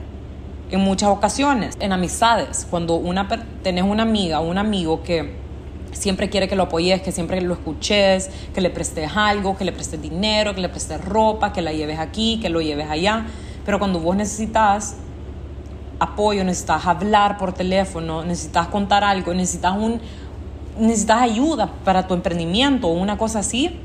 en 0.70 0.82
muchas 0.82 1.08
ocasiones, 1.08 1.78
en 1.80 1.94
amistades. 1.94 2.68
Cuando 2.70 2.96
una, 2.96 3.30
tenés 3.64 3.86
una 3.86 4.04
amiga 4.04 4.42
o 4.42 4.50
un 4.50 4.58
amigo 4.58 5.02
que 5.02 5.32
siempre 5.94 6.30
quiere 6.30 6.50
que 6.50 6.58
lo 6.58 6.64
apoyes, 6.64 7.02
que 7.02 7.14
siempre 7.14 7.40
lo 7.40 7.54
escuches, 7.54 8.30
que 8.54 8.60
le 8.60 8.70
prestes 8.70 9.12
algo, 9.16 9.56
que 9.56 9.64
le 9.64 9.72
prestes 9.72 10.02
dinero, 10.02 10.54
que 10.54 10.60
le 10.60 10.68
prestes 10.68 11.00
ropa, 11.06 11.54
que 11.54 11.62
la 11.62 11.72
lleves 11.72 12.00
aquí, 12.00 12.42
que 12.42 12.50
lo 12.50 12.60
lleves 12.60 12.90
allá 12.90 13.28
pero 13.66 13.80
cuando 13.80 14.00
vos 14.00 14.16
necesitas 14.16 14.96
apoyo, 16.00 16.44
necesitas 16.44 16.86
hablar 16.86 17.38
por 17.38 17.54
teléfono, 17.54 18.24
necesitas 18.24 18.68
contar 18.68 19.04
algo, 19.04 19.34
necesitas, 19.34 19.76
un, 19.78 20.02
necesitas 20.78 21.22
ayuda 21.22 21.70
para 21.86 22.08
tu 22.08 22.14
emprendimiento 22.14 22.88
o 22.88 22.94
una 22.94 23.18
cosa 23.18 23.40
así, 23.40 23.80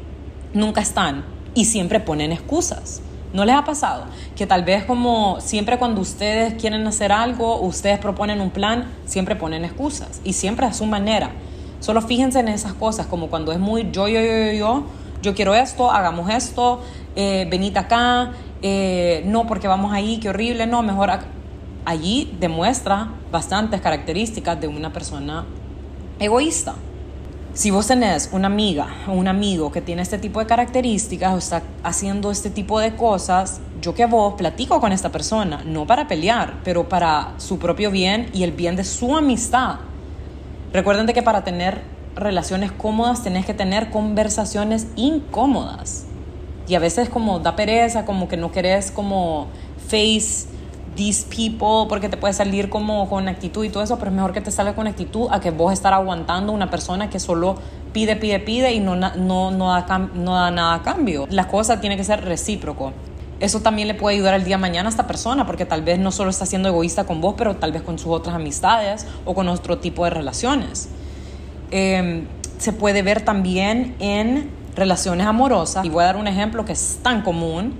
nunca 0.53 0.81
están 0.81 1.25
y 1.55 1.65
siempre 1.65 2.01
ponen 2.01 2.33
excusas. 2.33 3.03
¿No 3.33 3.45
les 3.45 3.55
ha 3.55 3.65
pasado? 3.65 4.05
Que 4.37 4.47
tal 4.47 4.65
vez 4.65 4.85
como 4.85 5.39
siempre 5.41 5.79
cuando 5.79 6.01
ustedes 6.01 6.55
quieren 6.55 6.87
hacer 6.87 7.13
algo, 7.13 7.61
ustedes 7.61 7.99
proponen 7.99 8.41
un 8.41 8.51
plan, 8.51 8.87
siempre 9.05 9.37
ponen 9.37 9.67
excusas 9.67 10.21
y 10.25 10.33
siempre 10.33 10.65
a 10.67 10.73
su 10.73 10.87
manera. 10.87 11.31
Solo 11.81 12.01
fíjense 12.01 12.41
en 12.41 12.49
esas 12.49 12.73
cosas, 12.73 13.07
como 13.07 13.29
cuando 13.29 13.53
es 13.53 13.59
muy 13.59 13.91
yo, 13.93 14.09
yo, 14.09 14.21
yo, 14.21 14.33
yo, 14.33 14.53
yo, 14.53 14.85
yo 15.23 15.35
quiero 15.35 15.55
esto, 15.55 15.91
hagamos 15.91 16.31
esto, 16.31 16.81
eh, 17.17 17.47
venite 17.51 17.79
acá, 17.79 18.33
eh, 18.63 19.23
no 19.27 19.47
porque 19.47 19.69
vamos 19.69 19.93
ahí, 19.93 20.19
qué 20.19 20.31
horrible, 20.31 20.67
no, 20.67 20.83
mejor 20.83 21.11
allí 21.85 22.37
demuestra 22.41 23.09
bastantes 23.31 23.81
características 23.81 24.61
de 24.61 24.69
una 24.69 24.93
persona 24.93 25.45
egoísta. 26.19 26.75
Si 27.55 27.71
vos 27.71 27.87
tenés 27.87 28.31
una 28.33 28.47
amiga 28.47 28.87
o 29.09 29.13
un 29.13 29.27
amigo 29.27 29.73
que 29.73 29.81
tiene 29.81 30.03
este 30.03 30.19
tipo 30.19 30.39
de 30.39 30.47
características 30.47 31.35
o 31.35 31.39
está 31.39 31.63
haciendo 31.83 32.31
este 32.31 32.51
tipo 32.51 32.79
de 32.79 32.95
cosas, 32.95 33.61
yo 33.81 33.95
que 33.95 34.07
vos 34.07 34.35
platico 34.35 34.81
con 34.81 34.93
esta 34.93 35.11
persona, 35.11 35.63
no 35.65 35.87
para 35.87 36.07
pelear, 36.07 36.55
pero 36.63 36.89
para 36.89 37.35
su 37.39 37.59
propio 37.59 37.91
bien 37.91 38.29
y 38.33 38.43
el 38.43 38.53
bien 38.53 38.77
de 38.77 38.85
su 38.85 39.17
amistad. 39.17 39.77
Recuerden 40.73 41.07
que 41.07 41.23
para 41.23 41.43
tener 41.43 41.83
relaciones 42.15 42.71
cómodas 42.73 43.23
tenés 43.23 43.47
que 43.47 43.55
tener 43.55 43.91
conversaciones 43.91 44.89
incómodas. 44.97 46.08
Y 46.69 46.75
a 46.75 46.79
veces 46.79 47.09
como 47.09 47.39
da 47.41 47.57
pereza, 47.57 48.05
como 48.05 48.29
que 48.29 48.37
no 48.37 48.53
querés 48.53 48.91
como 48.91 49.47
face 49.89 50.47
these 50.99 51.25
people 51.29 51.89
porque 51.89 52.09
te 52.09 52.17
puede 52.17 52.35
salir 52.35 52.69
como 52.69 53.09
con 53.09 53.29
actitud 53.29 53.65
y 53.65 53.71
todo 53.71 53.83
eso, 53.83 53.99
pero 53.99 54.11
es 54.11 54.17
mejor 54.17 54.33
que 54.33 54.41
te 54.41 54.51
salga 54.51 54.75
con 54.75 54.87
actitud 54.87 55.29
a 55.31 55.41
que 55.41 55.51
vos 55.51 55.73
estar 55.73 55.95
aguantando 55.95 56.53
una 56.53 56.71
persona 56.71 57.09
que 57.09 57.21
solo 57.21 57.57
pide, 57.93 58.17
pide, 58.17 58.41
pide 58.41 58.73
y 58.73 58.81
no, 58.81 58.97
no, 58.97 59.51
no, 59.51 59.69
da, 59.69 60.11
no 60.15 60.35
da 60.35 60.51
nada 60.51 60.75
a 60.75 60.83
cambio. 60.83 61.27
Las 61.31 61.47
cosas 61.47 61.81
tienen 61.81 61.97
que 61.97 62.05
ser 62.05 62.25
recíproco. 62.25 62.93
Eso 63.41 63.61
también 63.61 63.87
le 63.87 63.95
puede 63.95 64.17
ayudar 64.17 64.35
el 64.35 64.45
día 64.45 64.57
de 64.57 64.61
mañana 64.61 64.89
a 64.89 64.91
esta 64.91 65.07
persona 65.07 65.47
porque 65.47 65.65
tal 65.65 65.83
vez 65.83 66.01
no 66.01 66.11
solo 66.11 66.31
está 66.31 66.45
siendo 66.45 66.69
egoísta 66.69 67.05
con 67.05 67.21
vos, 67.21 67.37
pero 67.39 67.55
tal 67.57 67.71
vez 67.71 67.83
con 67.83 67.99
sus 67.99 68.09
otras 68.09 68.35
amistades 68.35 69.07
o 69.25 69.35
con 69.35 69.49
otro 69.49 69.79
tipo 69.79 70.03
de 70.03 70.11
relaciones. 70.11 70.89
Em, 71.71 72.27
se 72.59 72.73
puede 72.73 73.03
ver 73.03 73.21
también 73.21 73.95
en 74.01 74.51
relaciones 74.79 75.27
amorosas, 75.27 75.85
y 75.85 75.89
voy 75.89 76.03
a 76.03 76.07
dar 76.07 76.17
un 76.17 76.27
ejemplo 76.27 76.65
que 76.65 76.73
es 76.73 77.01
tan 77.03 77.23
común, 77.23 77.75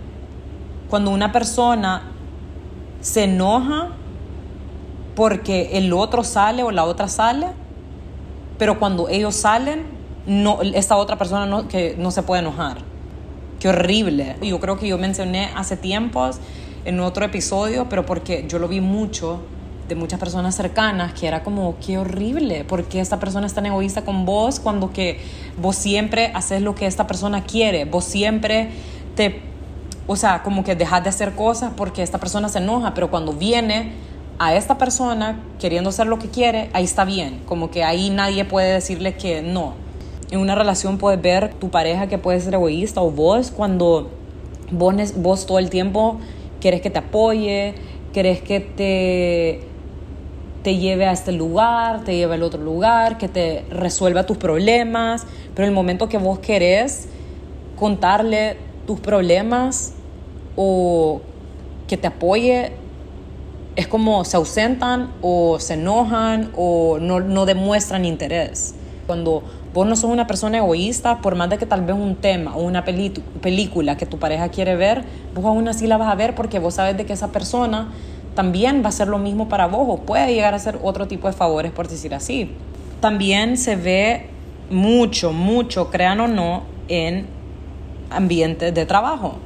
cuando 0.91 1.11
una 1.11 1.33
persona 1.33 2.03
se 3.01 3.25
enoja 3.25 3.89
porque 5.15 5.71
el 5.79 5.93
otro 5.93 6.25
sale 6.25 6.63
o 6.63 6.71
la 6.71 6.85
otra 6.85 7.09
sale, 7.09 7.49
pero 8.59 8.79
cuando 8.79 9.09
ellos 9.09 9.35
salen, 9.35 9.85
no, 10.27 10.61
esta 10.63 10.97
otra 10.97 11.17
persona 11.17 11.47
no, 11.47 11.69
que 11.69 11.97
no 11.99 12.11
se 12.11 12.23
puede 12.23 12.43
enojar. 12.43 12.79
Qué 13.61 13.69
horrible. 13.69 14.37
Yo 14.43 14.61
creo 14.61 14.79
que 14.79 14.87
yo 14.87 14.99
mencioné 14.99 15.51
hace 15.57 15.77
tiempos 15.77 16.39
en 16.85 17.01
otro 17.01 17.25
episodio, 17.25 17.89
pero 17.89 18.07
porque 18.07 18.45
yo 18.49 18.59
lo 18.59 18.69
vi 18.69 18.81
mucho 18.81 19.41
de 19.89 19.95
muchas 19.95 20.21
personas 20.21 20.55
cercanas 20.55 21.15
que 21.15 21.27
era 21.27 21.43
como, 21.43 21.77
qué 21.85 21.99
horrible, 21.99 22.65
porque 22.65 23.01
esta 23.01 23.19
persona 23.19 23.47
es 23.47 23.55
tan 23.55 23.67
egoísta 23.67 24.03
con 24.03 24.27
vos 24.27 24.61
cuando 24.61 24.93
que 24.93 25.21
vos 25.57 25.77
siempre 25.77 26.31
haces 26.35 26.63
lo 26.63 26.75
que 26.75 26.87
esta 26.87 27.07
persona 27.07 27.45
quiere, 27.45 27.85
vos 27.87 28.05
siempre 28.05 28.69
te, 29.17 29.41
o 30.07 30.17
sea, 30.17 30.43
como 30.43 30.63
que 30.63 30.75
dejas 30.75 31.03
de 31.03 31.09
hacer 31.09 31.35
cosas 31.35 31.73
porque 31.77 32.03
esta 32.03 32.19
persona 32.19 32.49
se 32.49 32.59
enoja, 32.59 32.95
pero 32.95 33.11
cuando 33.11 33.33
viene 33.33 33.93
a 34.39 34.55
esta 34.55 34.79
persona 34.79 35.41
queriendo 35.59 35.91
hacer 35.91 36.07
lo 36.07 36.19
que 36.19 36.29
quiere, 36.29 36.71
ahí 36.73 36.85
está 36.85 37.05
bien, 37.05 37.41
como 37.47 37.71
que 37.71 37.83
ahí 37.83 38.11
nadie 38.11 38.45
puede 38.45 38.73
decirle 38.73 39.17
que 39.17 39.43
no. 39.43 39.75
En 40.31 40.41
una 40.41 40.55
relación 40.55 40.99
puedes 40.99 41.21
ver 41.21 41.55
tu 41.55 41.71
pareja 41.71 42.07
que 42.07 42.19
puede 42.19 42.41
ser 42.41 42.55
egoísta 42.55 43.01
o 43.01 43.11
vos 43.11 43.51
cuando 43.51 44.11
vos, 44.71 44.95
vos 45.17 45.47
todo 45.47 45.59
el 45.59 45.71
tiempo 45.71 46.19
quieres 46.61 46.81
que 46.81 46.91
te 46.91 46.99
apoye, 46.99 47.75
querés 48.13 48.41
que 48.43 48.61
te 48.61 49.68
te 50.63 50.77
lleve 50.77 51.07
a 51.07 51.13
este 51.13 51.33
lugar, 51.33 52.05
te 52.05 52.17
lleve 52.17 52.35
al 52.35 52.43
otro 52.43 52.63
lugar, 52.63 53.19
que 53.19 53.29
te 53.29 53.65
resuelva 53.71 54.27
tus 54.27 54.37
problemas, 54.37 55.27
pero 55.55 55.67
el 55.67 55.75
momento 55.75 56.09
que 56.09 56.19
vos 56.19 56.39
querés 56.39 57.09
contarle 57.77 58.57
tus 58.87 59.01
problemas 59.01 59.93
o 60.57 61.21
que 61.87 61.97
te 61.97 62.09
apoye, 62.09 62.73
es 63.77 63.87
como 63.87 64.25
se 64.25 64.37
ausentan 64.37 65.13
o 65.23 65.61
se 65.61 65.75
enojan 65.75 66.51
o 66.57 66.99
no, 67.01 67.21
no 67.21 67.47
demuestran 67.47 68.05
interés. 68.05 68.75
Cuando 69.07 69.45
vos 69.73 69.87
no 69.87 69.95
sos 69.95 70.11
una 70.11 70.27
persona 70.27 70.59
egoísta, 70.59 71.21
por 71.23 71.37
más 71.37 71.49
de 71.49 71.59
que 71.59 71.67
tal 71.67 71.83
vez 71.83 71.95
un 71.95 72.17
tema 72.17 72.57
o 72.57 72.63
una 72.63 72.85
película 72.85 73.97
que 73.97 74.05
tu 74.05 74.19
pareja 74.19 74.49
quiere 74.49 74.75
ver, 74.75 75.05
vos 75.35 75.45
aún 75.45 75.69
así 75.69 75.87
la 75.87 75.97
vas 75.97 76.11
a 76.11 76.17
ver 76.17 76.35
porque 76.35 76.59
vos 76.59 76.75
sabes 76.75 76.97
de 76.97 77.07
que 77.07 77.13
esa 77.13 77.29
persona 77.29 77.89
también 78.39 78.85
va 78.85 78.91
a 78.91 78.93
ser 78.93 79.09
lo 79.09 79.19
mismo 79.19 79.49
para 79.49 79.67
vos 79.67 79.85
o 79.89 79.97
puede 79.97 80.33
llegar 80.33 80.55
a 80.55 80.61
ser 80.61 80.79
otro 80.81 81.09
tipo 81.09 81.27
de 81.27 81.33
favores, 81.33 81.73
por 81.73 81.89
decir 81.89 82.15
así. 82.15 82.53
También 83.01 83.57
se 83.57 83.75
ve 83.75 84.31
mucho, 84.71 85.33
mucho, 85.33 85.91
crean 85.91 86.21
o 86.21 86.29
no, 86.29 86.63
en 86.87 87.27
ambientes 88.11 88.73
de 88.73 88.87
trabajo. 88.87 89.39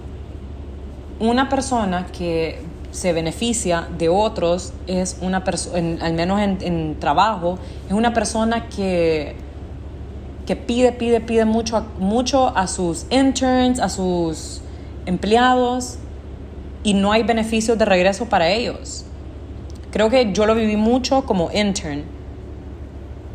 Una 1.20 1.48
persona 1.48 2.08
que 2.08 2.60
se 2.90 3.14
beneficia 3.14 3.88
de 3.96 4.10
otros 4.10 4.74
es 4.86 5.16
una 5.22 5.42
persona, 5.42 6.04
al 6.04 6.12
menos 6.12 6.38
en, 6.42 6.58
en, 6.60 7.00
trabajo, 7.00 7.58
es 7.86 7.94
una 7.94 8.12
persona 8.12 8.68
que, 8.68 9.36
que 10.44 10.54
pide, 10.54 10.92
pide, 10.92 11.22
pide 11.22 11.46
mucho, 11.46 11.86
mucho 11.98 12.54
a 12.54 12.66
sus 12.66 13.06
interns, 13.08 13.80
a 13.80 13.88
sus 13.88 14.60
empleados 15.06 15.96
y 16.84 16.94
no 16.94 17.12
hay 17.12 17.22
beneficios 17.22 17.78
de 17.78 17.84
regreso 17.84 18.26
para 18.26 18.48
ellos. 18.48 19.04
Creo 19.90 20.10
que 20.10 20.32
yo 20.32 20.46
lo 20.46 20.54
viví 20.54 20.76
mucho 20.76 21.24
como 21.24 21.50
intern 21.52 22.04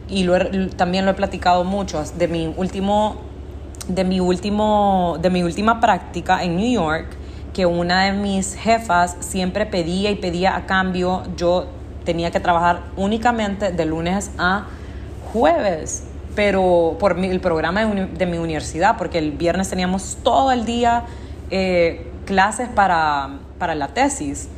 y 0.10 0.28
también 0.76 1.06
lo 1.06 1.12
he 1.12 1.14
platicado 1.14 1.64
mucho 1.64 2.04
de 2.18 2.28
mi 2.28 2.54
último 2.56 3.18
de 3.88 4.04
mi 4.04 4.20
último 4.20 5.18
de 5.22 5.30
mi 5.30 5.44
última 5.44 5.80
práctica 5.80 6.44
en 6.44 6.56
New 6.56 6.72
York 6.72 7.08
que 7.54 7.66
una 7.66 8.06
de 8.06 8.14
mis 8.14 8.56
jefas 8.56 9.18
siempre 9.20 9.66
pedía 9.66 10.10
y 10.12 10.16
pedía 10.16 10.56
a 10.56 10.66
cambio 10.66 11.24
yo 11.36 11.68
tenía 12.06 12.32
que 12.32 12.40
trabajar 12.40 12.84
únicamente 12.96 13.72
de 13.72 13.86
lunes 13.86 14.32
a 14.38 14.68
jueves 15.32 16.06
pero 16.36 16.96
por 17.00 17.18
el 17.18 17.40
programa 17.40 17.86
de, 17.86 18.26
mi 18.26 18.38
universidad 18.38 18.98
porque 18.98 19.18
el 19.18 19.32
viernes 19.32 19.70
teníamos 19.70 20.18
todo 20.24 20.52
el 20.52 20.66
día 20.66 21.04
eh, 21.50 22.07
clases 22.28 22.70
para, 22.70 23.40
para 23.58 23.74
la 23.74 23.88
tesis. 23.88 24.50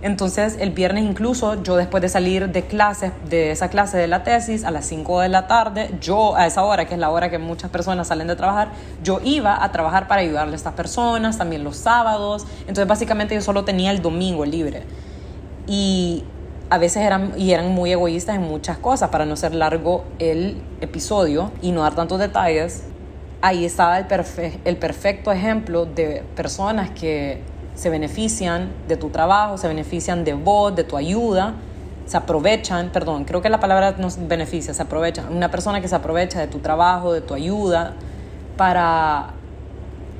Entonces 0.00 0.56
el 0.60 0.70
viernes 0.70 1.04
incluso 1.04 1.62
yo 1.62 1.76
después 1.76 2.00
de 2.00 2.08
salir 2.08 2.50
de 2.50 2.62
clases, 2.62 3.12
de 3.28 3.50
esa 3.50 3.68
clase 3.68 3.98
de 3.98 4.06
la 4.06 4.22
tesis 4.22 4.64
a 4.64 4.70
las 4.70 4.86
5 4.86 5.20
de 5.20 5.28
la 5.28 5.46
tarde, 5.46 5.90
yo 6.00 6.36
a 6.36 6.46
esa 6.46 6.62
hora, 6.62 6.84
que 6.86 6.94
es 6.94 7.00
la 7.00 7.10
hora 7.10 7.28
que 7.30 7.38
muchas 7.38 7.70
personas 7.70 8.06
salen 8.06 8.28
de 8.28 8.36
trabajar, 8.36 8.68
yo 9.02 9.20
iba 9.24 9.62
a 9.64 9.72
trabajar 9.72 10.06
para 10.06 10.20
ayudarle 10.20 10.52
a 10.52 10.56
estas 10.56 10.74
personas, 10.74 11.38
también 11.38 11.64
los 11.64 11.76
sábados. 11.76 12.46
Entonces 12.60 12.86
básicamente 12.86 13.34
yo 13.34 13.40
solo 13.40 13.64
tenía 13.64 13.90
el 13.90 14.00
domingo 14.00 14.44
libre. 14.44 14.84
Y 15.66 16.24
a 16.70 16.78
veces 16.78 17.02
eran, 17.02 17.32
y 17.36 17.52
eran 17.52 17.72
muy 17.72 17.90
egoístas 17.90 18.36
en 18.36 18.42
muchas 18.42 18.78
cosas, 18.78 19.08
para 19.10 19.24
no 19.24 19.34
ser 19.34 19.54
largo 19.54 20.04
el 20.18 20.62
episodio 20.80 21.50
y 21.62 21.72
no 21.72 21.82
dar 21.82 21.94
tantos 21.94 22.20
detalles 22.20 22.84
ahí 23.46 23.64
estaba 23.64 23.98
el, 23.98 24.76
perfecto 24.76 25.30
ejemplo 25.30 25.86
de 25.86 26.24
personas 26.34 26.90
que 26.90 27.40
se 27.76 27.90
benefician 27.90 28.72
de 28.88 28.96
tu 28.96 29.10
trabajo, 29.10 29.56
se 29.56 29.68
benefician 29.68 30.24
de 30.24 30.32
vos, 30.34 30.74
de 30.74 30.82
tu 30.82 30.96
ayuda, 30.96 31.54
se 32.06 32.16
aprovechan, 32.16 32.90
perdón, 32.90 33.24
creo 33.24 33.42
que 33.42 33.48
la 33.48 33.60
palabra 33.60 33.94
no 33.98 34.08
beneficia, 34.26 34.74
se 34.74 34.82
aprovecha. 34.82 35.26
Una 35.30 35.48
persona 35.48 35.80
que 35.80 35.86
se 35.86 35.94
aprovecha 35.94 36.40
de 36.40 36.48
tu 36.48 36.58
trabajo, 36.58 37.12
de 37.12 37.20
tu 37.20 37.34
ayuda, 37.34 37.94
para 38.56 39.34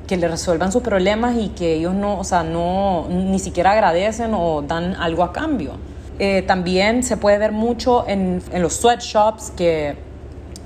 que 0.07 0.15
le 0.15 0.29
resuelvan 0.29 0.71
sus 0.71 0.81
problemas 0.81 1.35
y 1.35 1.49
que 1.49 1.73
ellos 1.73 1.93
no, 1.93 2.17
o 2.17 2.23
sea, 2.23 2.43
no, 2.43 3.07
ni 3.09 3.39
siquiera 3.39 3.73
agradecen 3.73 4.33
o 4.33 4.61
dan 4.61 4.95
algo 4.95 5.23
a 5.23 5.33
cambio. 5.33 5.73
Eh, 6.17 6.43
también 6.43 7.03
se 7.03 7.17
puede 7.17 7.37
ver 7.39 7.51
mucho 7.51 8.07
en, 8.07 8.41
en 8.53 8.61
los 8.61 8.75
sweatshops, 8.75 9.51
que 9.51 9.97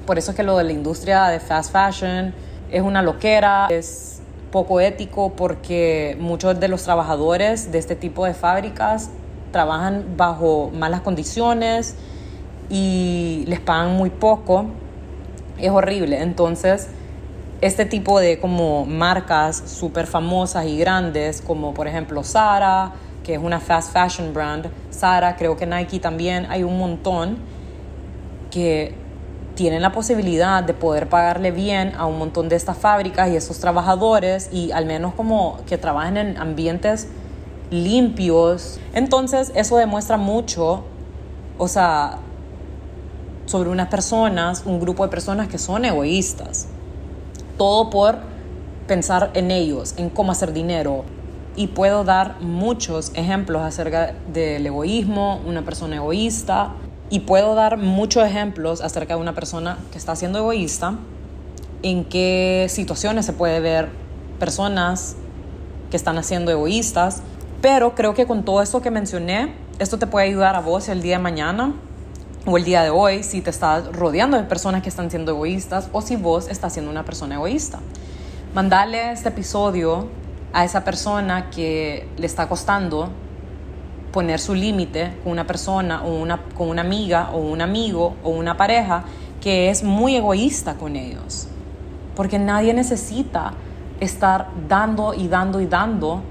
por 0.06 0.20
eso 0.20 0.30
es 0.30 0.38
que 0.38 0.44
lo 0.44 0.58
de 0.58 0.64
la 0.64 0.74
industria 0.74 1.26
de 1.28 1.40
fast 1.40 1.72
fashion, 1.72 2.34
es 2.72 2.82
una 2.82 3.02
loquera, 3.02 3.68
es 3.70 4.22
poco 4.52 4.80
ético 4.80 5.34
porque 5.36 6.18
muchos 6.20 6.60
de 6.60 6.68
los 6.68 6.84
trabajadores 6.84 7.72
de 7.72 7.80
este 7.80 7.96
tipo 7.96 8.26
de 8.26 8.34
fábricas 8.34 9.10
trabajan 9.52 10.16
bajo 10.18 10.72
malas 10.74 11.02
condiciones 11.02 11.96
y 12.70 13.44
les 13.48 13.60
pagan 13.60 13.96
muy 13.96 14.10
poco. 14.10 14.66
Es 15.58 15.70
horrible. 15.70 16.22
Entonces, 16.22 16.88
este 17.60 17.86
tipo 17.86 18.20
de 18.20 18.40
como 18.40 18.86
marcas 18.86 19.62
súper 19.66 20.08
famosas 20.08 20.66
y 20.66 20.78
grandes, 20.78 21.42
como 21.42 21.74
por 21.74 21.88
ejemplo 21.88 22.24
Zara, 22.24 22.94
que 23.24 23.36
es 23.36 23.40
una 23.40 23.60
fast 23.60 23.94
fashion 23.94 24.34
brand, 24.34 24.68
Zara, 24.92 25.36
creo 25.36 25.56
que 25.56 25.66
Nike 25.66 26.00
también, 26.00 26.48
hay 26.50 26.64
un 26.64 26.78
montón 26.78 27.38
que 28.50 28.96
tienen 29.62 29.84
la 29.84 29.92
posibilidad 29.92 30.64
de 30.64 30.74
poder 30.74 31.08
pagarle 31.08 31.52
bien 31.52 31.94
a 31.96 32.08
un 32.08 32.18
montón 32.18 32.50
de 32.50 32.56
estas 32.56 32.76
fábricas 32.80 33.30
y 33.30 33.36
esos 33.36 33.60
trabajadores 33.60 34.50
y 34.52 34.72
al 34.72 34.88
menos 34.88 35.14
como 35.14 35.60
que 35.68 35.78
trabajen 35.78 36.18
en 36.18 36.38
ambientes 36.38 37.10
limpios. 37.70 38.80
Entonces 38.96 39.52
eso 39.54 39.78
demuestra 39.78 40.18
mucho, 40.18 40.84
o 41.60 41.68
sea, 41.68 42.18
sobre 43.46 43.70
unas 43.70 43.88
personas, 43.90 44.64
un 44.66 44.80
grupo 44.80 45.04
de 45.04 45.10
personas 45.12 45.48
que 45.48 45.60
son 45.60 45.86
egoístas. 45.86 46.66
Todo 47.60 47.92
por 47.92 48.18
pensar 48.88 49.30
en 49.36 49.52
ellos, 49.52 49.94
en 49.98 50.10
cómo 50.10 50.32
hacer 50.32 50.54
dinero. 50.54 51.04
Y 51.56 51.68
puedo 51.68 52.04
dar 52.04 52.42
muchos 52.42 53.12
ejemplos 53.14 53.62
acerca 53.62 54.16
del 54.34 54.66
egoísmo, 54.66 55.40
una 55.46 55.62
persona 55.62 55.98
egoísta, 55.98 56.74
y 57.12 57.20
puedo 57.20 57.56
dar 57.56 57.78
muchos 57.78 58.26
ejemplos 58.26 58.80
acerca 58.82 59.16
de 59.16 59.22
una 59.22 59.36
persona 59.36 59.78
que 59.92 59.98
está 59.98 60.16
siendo 60.16 60.40
egoísta, 60.40 60.96
en 61.84 62.06
qué 62.06 62.68
situaciones 62.70 63.26
se 63.26 63.34
puede 63.34 63.60
ver 63.60 63.90
personas 64.40 65.18
que 65.90 65.98
están 65.98 66.18
haciendo 66.18 66.52
egoístas, 66.52 67.22
pero 67.62 67.96
creo 67.96 68.14
que 68.14 68.26
con 68.26 68.44
todo 68.44 68.62
esto 68.62 68.82
que 68.82 68.92
mencioné, 68.92 69.54
esto 69.78 70.00
te 70.00 70.08
puede 70.08 70.28
ayudar 70.28 70.56
a 70.56 70.62
vos 70.62 70.88
el 70.88 71.02
día 71.02 71.18
de 71.18 71.24
mañana 71.24 71.74
o 72.46 72.58
el 72.58 72.64
día 72.64 72.82
de 72.82 72.92
hoy 72.92 73.24
si 73.24 73.42
te 73.42 73.50
estás 73.50 73.92
rodeando 73.92 74.38
de 74.38 74.44
personas 74.44 74.82
que 74.82 74.90
están 74.90 75.10
siendo 75.10 75.32
egoístas 75.32 75.90
o 75.92 76.02
si 76.02 76.16
vos 76.16 76.48
estás 76.48 76.72
siendo 76.72 76.90
una 76.90 77.04
persona 77.04 77.36
egoísta. 77.36 77.80
Mandale 78.56 79.12
este 79.12 79.30
episodio 79.30 80.08
a 80.54 80.64
esa 80.64 80.86
persona 80.86 81.50
que 81.50 82.08
le 82.18 82.26
está 82.26 82.48
costando 82.48 83.10
poner 84.12 84.40
su 84.40 84.54
límite 84.54 85.14
con 85.24 85.32
una 85.32 85.48
persona 85.48 86.04
o 86.04 86.14
una, 86.14 86.38
con 86.58 86.70
una 86.70 86.82
amiga 86.82 87.30
o 87.34 87.38
un 87.38 87.62
amigo 87.62 88.16
o 88.24 88.30
una 88.30 88.58
pareja 88.58 89.04
que 89.40 89.70
es 89.70 89.84
muy 89.84 90.16
egoísta 90.16 90.76
con 90.76 90.96
ellos. 90.96 91.48
Porque 92.16 92.38
nadie 92.38 92.74
necesita 92.74 93.54
estar 94.00 94.48
dando 94.68 95.14
y 95.14 95.28
dando 95.28 95.62
y 95.62 95.66
dando 95.66 96.22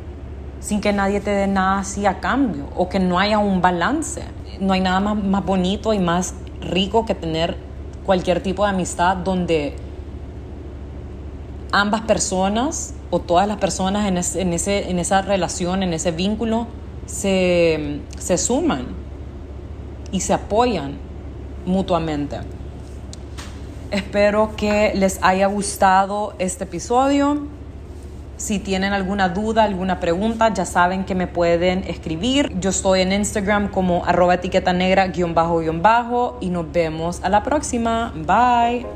sin 0.60 0.80
que 0.80 0.92
nadie 0.92 1.20
te 1.20 1.30
dé 1.30 1.46
nada 1.46 1.78
así 1.78 2.04
a 2.06 2.20
cambio 2.20 2.66
o 2.76 2.88
que 2.88 3.00
no 3.00 3.18
haya 3.18 3.38
un 3.38 3.62
balance. 3.62 4.22
No 4.60 4.74
hay 4.74 4.80
nada 4.80 5.00
más, 5.00 5.22
más 5.22 5.44
bonito 5.44 5.94
y 5.94 5.98
más 5.98 6.34
rico 6.60 7.06
que 7.06 7.14
tener 7.14 7.56
cualquier 8.04 8.42
tipo 8.42 8.64
de 8.64 8.70
amistad 8.70 9.16
donde 9.16 9.76
ambas 11.72 12.02
personas 12.02 12.94
o 13.10 13.20
todas 13.20 13.48
las 13.48 13.56
personas 13.56 14.06
en, 14.06 14.40
en, 14.40 14.52
ese, 14.52 14.90
en 14.90 14.98
esa 14.98 15.22
relación, 15.22 15.82
en 15.82 15.94
ese 15.94 16.10
vínculo, 16.10 16.66
se, 17.10 18.00
se 18.18 18.38
suman 18.38 18.86
y 20.12 20.20
se 20.20 20.32
apoyan 20.32 20.96
mutuamente. 21.66 22.38
Espero 23.90 24.54
que 24.56 24.92
les 24.94 25.18
haya 25.22 25.46
gustado 25.46 26.34
este 26.38 26.64
episodio. 26.64 27.48
Si 28.36 28.58
tienen 28.58 28.92
alguna 28.92 29.28
duda, 29.28 29.64
alguna 29.64 30.00
pregunta, 30.00 30.54
ya 30.54 30.64
saben 30.64 31.04
que 31.04 31.14
me 31.14 31.26
pueden 31.26 31.84
escribir. 31.84 32.58
Yo 32.58 32.70
estoy 32.70 33.00
en 33.00 33.12
Instagram 33.12 33.68
como 33.68 34.04
arroba 34.06 34.34
etiqueta 34.34 34.72
negra 34.72 35.08
guion 35.08 35.34
bajo 35.34 35.58
guion 35.58 35.82
bajo 35.82 36.38
y 36.40 36.48
nos 36.48 36.70
vemos 36.72 37.20
a 37.22 37.28
la 37.28 37.42
próxima. 37.42 38.14
Bye. 38.14 38.86